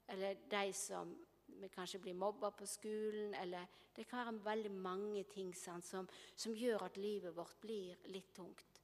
Eller 0.09 0.35
de 0.51 0.73
som 0.73 1.17
vi 1.47 1.69
kanskje 1.69 1.99
blir 1.99 2.15
mobba 2.15 2.51
på 2.51 2.67
skolen. 2.67 3.35
Eller 3.35 3.67
det 3.97 4.07
kan 4.09 4.27
være 4.27 4.45
veldig 4.45 4.71
mange 4.71 5.25
ting 5.25 5.55
sant, 5.55 5.85
som, 5.85 6.09
som 6.37 6.55
gjør 6.55 6.85
at 6.85 6.97
livet 6.97 7.37
vårt 7.37 7.61
blir 7.61 7.97
litt 8.05 8.35
tungt. 8.35 8.83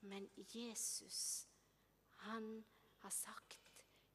Men 0.00 0.28
Jesus 0.36 1.47
han 2.18 2.64
har 2.98 3.10
sagt, 3.10 3.60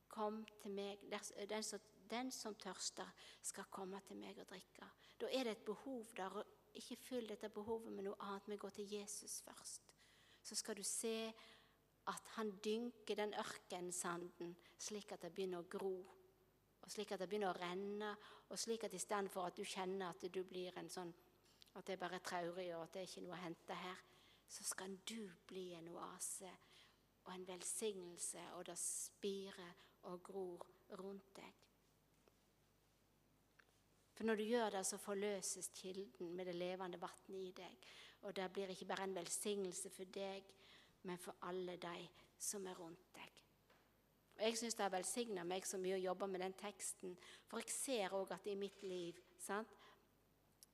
'Kom 0.09 0.45
til 0.61 0.71
meg'. 0.71 1.09
Den 1.49 1.63
som, 1.63 1.79
den 2.09 2.31
som 2.31 2.55
tørster, 2.55 3.13
skal 3.41 3.63
komme 3.71 4.01
til 4.07 4.17
meg 4.17 4.37
og 4.39 4.49
drikke. 4.49 4.89
Da 5.21 5.25
er 5.31 5.43
det 5.43 5.51
et 5.51 5.65
behov 5.65 6.05
der. 6.17 6.29
og 6.29 6.45
Ikke 6.73 6.95
fyll 6.95 7.29
dette 7.29 7.49
behovet 7.49 7.93
med 7.93 8.03
noe 8.03 8.15
annet, 8.19 8.47
men 8.47 8.57
gå 8.57 8.69
til 8.69 8.93
Jesus 8.93 9.41
først. 9.41 9.81
Så 10.43 10.55
skal 10.55 10.77
du 10.77 10.83
se 10.83 11.33
at 12.07 12.27
han 12.35 12.51
dynker 12.65 13.15
den 13.15 13.33
ørkensanden 13.33 14.57
slik 14.77 15.11
at 15.11 15.21
det 15.21 15.33
begynner 15.35 15.63
å 15.63 15.69
gro. 15.69 15.93
Og 16.81 16.91
slik 16.91 17.11
at 17.11 17.19
det 17.19 17.29
begynner 17.29 17.53
å 17.53 17.59
renne, 17.59 18.15
og 18.49 18.59
slik 18.59 18.83
at 18.83 18.93
istedenfor 18.93 19.47
at 19.47 19.57
du 19.57 19.63
kjenner 19.63 20.09
at 20.09 20.33
du 20.33 20.43
blir 20.43 20.77
en 20.77 20.89
sånn 20.89 21.13
At 21.75 21.87
det 21.87 21.93
er 21.93 21.97
bare 21.97 22.19
traurig, 22.19 22.75
og 22.75 22.83
at 22.83 22.93
det 22.93 22.99
er 23.01 23.07
ikke 23.07 23.21
noe 23.25 23.33
å 23.33 23.41
hente 23.41 23.73
her, 23.73 24.01
så 24.47 24.63
skal 24.63 24.91
du 25.09 25.31
bli 25.47 25.71
en 25.73 25.87
oase 25.89 26.51
og 27.23 27.35
en 27.35 27.47
velsignelse, 27.47 28.39
og 28.53 28.65
det 28.67 28.77
spirer 28.77 29.75
og 30.09 30.23
gror 30.23 30.65
rundt 30.99 31.35
deg. 31.35 31.53
For 34.13 34.23
når 34.23 34.35
du 34.35 34.43
gjør 34.43 34.69
det, 34.69 34.85
så 34.85 34.97
forløses 34.97 35.71
kilden 35.75 36.35
med 36.35 36.45
det 36.45 36.55
levende 36.55 37.01
vannet 37.01 37.39
i 37.39 37.51
deg. 37.57 37.87
Og 38.21 38.35
det 38.35 38.51
blir 38.53 38.69
ikke 38.71 38.85
bare 38.85 39.03
en 39.03 39.15
velsignelse 39.15 39.89
for 39.89 40.03
deg, 40.03 40.43
men 41.03 41.17
for 41.17 41.35
alle 41.41 41.77
de 41.77 42.09
som 42.39 42.67
er 42.67 42.77
rundt 42.79 43.15
deg. 43.15 43.39
Og 44.35 44.41
Jeg 44.43 44.57
syns 44.57 44.75
det 44.75 44.83
har 44.83 44.93
velsigna 44.93 45.43
meg 45.43 45.65
så 45.65 45.77
mye 45.77 45.97
å 45.97 46.03
jobbe 46.03 46.27
med 46.27 46.41
den 46.41 46.55
teksten, 46.57 47.17
for 47.47 47.61
jeg 47.61 47.73
ser 47.73 48.15
òg 48.17 48.31
at 48.33 48.47
i 48.47 48.55
mitt 48.55 48.83
liv 48.83 49.19
sant, 49.39 49.75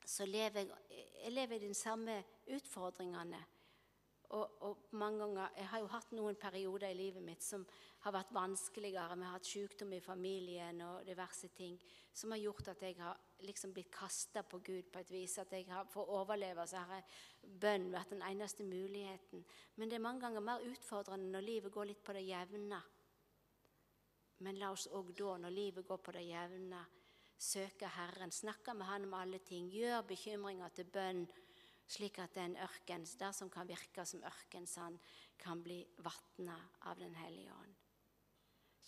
så 0.06 0.26
lever 0.26 0.64
jeg, 0.64 1.08
jeg 1.24 1.34
lever 1.34 1.56
i 1.56 1.68
de 1.68 1.74
samme 1.74 2.16
utfordringene. 2.56 3.42
Og, 4.30 4.62
og, 4.62 4.78
mange 4.92 5.20
ganger, 5.20 5.50
Jeg 5.58 5.68
har 5.68 5.80
jo 5.80 5.88
hatt 5.90 6.12
noen 6.14 6.36
perioder 6.38 6.92
i 6.92 6.98
livet 6.98 7.24
mitt 7.26 7.42
som 7.42 7.64
har 8.04 8.14
vært 8.14 8.34
vanskeligere. 8.34 9.16
Vi 9.18 9.26
har 9.26 9.34
hatt 9.34 9.50
sykdom 9.50 9.94
i 9.98 10.02
familien 10.06 10.82
og 10.86 11.08
diverse 11.08 11.50
ting 11.58 11.80
som 12.14 12.36
har 12.36 12.42
gjort 12.42 12.70
at 12.70 12.84
jeg 12.84 12.98
har 13.00 13.18
liksom 13.48 13.74
blitt 13.74 13.90
kasta 13.92 14.44
på 14.44 14.60
Gud 14.60 14.92
på 14.94 15.02
et 15.02 15.12
vis. 15.12 15.38
At 15.42 15.52
jeg 15.52 15.66
har, 15.72 15.90
For 15.90 16.06
å 16.06 16.22
overleve 16.22 16.68
så 16.68 16.84
har 16.86 17.04
bønn 17.42 17.90
vært 17.92 18.14
den 18.14 18.22
eneste 18.22 18.64
muligheten. 18.64 19.44
Men 19.76 19.90
det 19.90 19.98
er 19.98 20.06
mange 20.06 20.22
ganger 20.22 20.46
mer 20.46 20.66
utfordrende 20.68 21.34
når 21.34 21.48
livet 21.48 21.74
går 21.74 21.90
litt 21.90 22.04
på 22.04 22.14
det 22.14 22.28
jevne. 22.28 22.82
Men 24.46 24.60
la 24.60 24.72
oss 24.72 24.88
òg 24.94 25.12
da, 25.18 25.38
når 25.38 25.52
livet 25.52 25.88
går 25.88 25.98
på 26.04 26.14
det 26.16 26.28
jevne, 26.30 26.86
søke 27.40 27.88
Herren, 27.88 28.32
snakke 28.32 28.74
med 28.76 28.88
Han 28.88 29.08
om 29.08 29.14
alle 29.14 29.40
ting, 29.40 29.68
gjør 29.72 30.06
bekymringer 30.08 30.70
til 30.76 30.86
bønn, 30.86 31.26
slik 31.90 32.20
at 32.22 32.36
den 32.38 32.56
ørken, 32.62 33.06
der 33.20 33.32
som 33.34 33.50
kan 33.50 33.68
virke 33.68 34.06
som 34.06 34.24
ørkensand, 34.24 35.00
kan 35.40 35.64
bli 35.64 35.82
vatna 36.06 36.58
av 36.82 37.00
Den 37.00 37.16
hellige 37.16 37.54
ånd. 37.54 37.76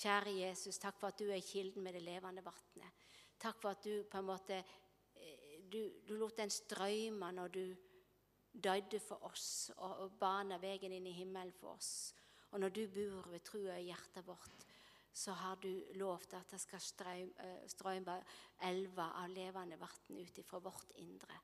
Kjære 0.02 0.34
Jesus, 0.34 0.80
takk 0.82 0.98
for 1.00 1.12
at 1.12 1.20
du 1.20 1.30
er 1.30 1.44
kilden 1.46 1.84
med 1.84 1.94
det 1.94 2.02
levende 2.02 2.44
vannet. 2.46 3.06
Takk 3.42 3.62
for 3.62 3.74
at 3.74 3.84
du 3.84 4.04
på 4.10 4.18
en 4.18 4.26
måte 4.26 4.58
eh, 4.58 5.62
du, 5.70 6.02
du 6.08 6.16
lot 6.18 6.38
den 6.38 6.50
strømme 6.50 7.32
når 7.32 7.54
du 7.54 7.66
døde 8.52 9.00
for 9.00 9.24
oss 9.30 9.72
og, 9.78 9.92
og 10.04 10.18
bana 10.20 10.58
veien 10.62 10.94
inn 10.98 11.08
i 11.08 11.16
himmelen 11.16 11.54
for 11.56 11.76
oss. 11.76 12.14
Og 12.52 12.60
når 12.60 12.74
du 12.76 12.82
bor 12.92 13.30
ved 13.32 13.46
trua 13.48 13.78
i 13.80 13.88
hjertet 13.88 14.28
vårt, 14.28 14.66
så 15.14 15.36
har 15.36 15.60
du 15.62 15.70
lovt 16.00 16.34
at 16.38 16.52
det 16.52 16.60
skal 16.62 16.82
strøyme 16.84 17.54
strømme 17.72 18.18
elver 18.68 19.16
av 19.22 19.32
levende 19.32 19.80
vann 19.80 20.20
ut 20.20 20.44
fra 20.48 20.60
vårt 20.64 20.94
indre. 21.04 21.40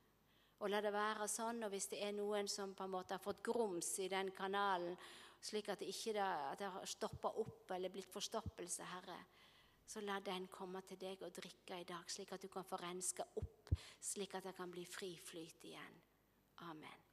Og 0.57 0.71
la 0.71 0.81
det 0.81 0.93
være 0.93 1.27
sånn, 1.29 1.61
og 1.65 1.73
hvis 1.73 1.89
det 1.91 2.01
er 2.03 2.15
noen 2.17 2.49
som 2.49 2.73
på 2.75 2.85
en 2.87 2.93
måte 2.95 3.13
har 3.13 3.21
fått 3.21 3.43
grums 3.45 3.91
i 4.01 4.09
den 4.09 4.31
kanalen, 4.33 4.97
slik 5.41 5.69
at 5.69 5.81
det 5.83 5.91
ikke 5.91 6.15
at 6.17 6.57
det 6.59 6.71
har 6.73 6.89
stoppa 6.89 7.29
opp 7.37 7.71
eller 7.75 7.93
blitt 7.93 8.09
forstoppelse, 8.09 8.87
Herre, 8.95 9.19
så 9.87 10.01
la 10.03 10.17
den 10.19 10.49
komme 10.51 10.81
til 10.83 10.99
deg 10.99 11.21
og 11.23 11.35
drikke 11.37 11.79
i 11.79 11.87
dag, 11.87 12.09
slik 12.11 12.33
at 12.35 12.43
du 12.43 12.49
kan 12.51 12.65
få 12.67 12.79
renska 12.81 13.29
opp, 13.39 13.71
slik 14.01 14.35
at 14.35 14.49
det 14.49 14.55
kan 14.57 14.73
bli 14.73 14.83
fri 14.85 15.13
flyt 15.21 15.69
igjen. 15.69 16.01
Amen. 16.67 17.06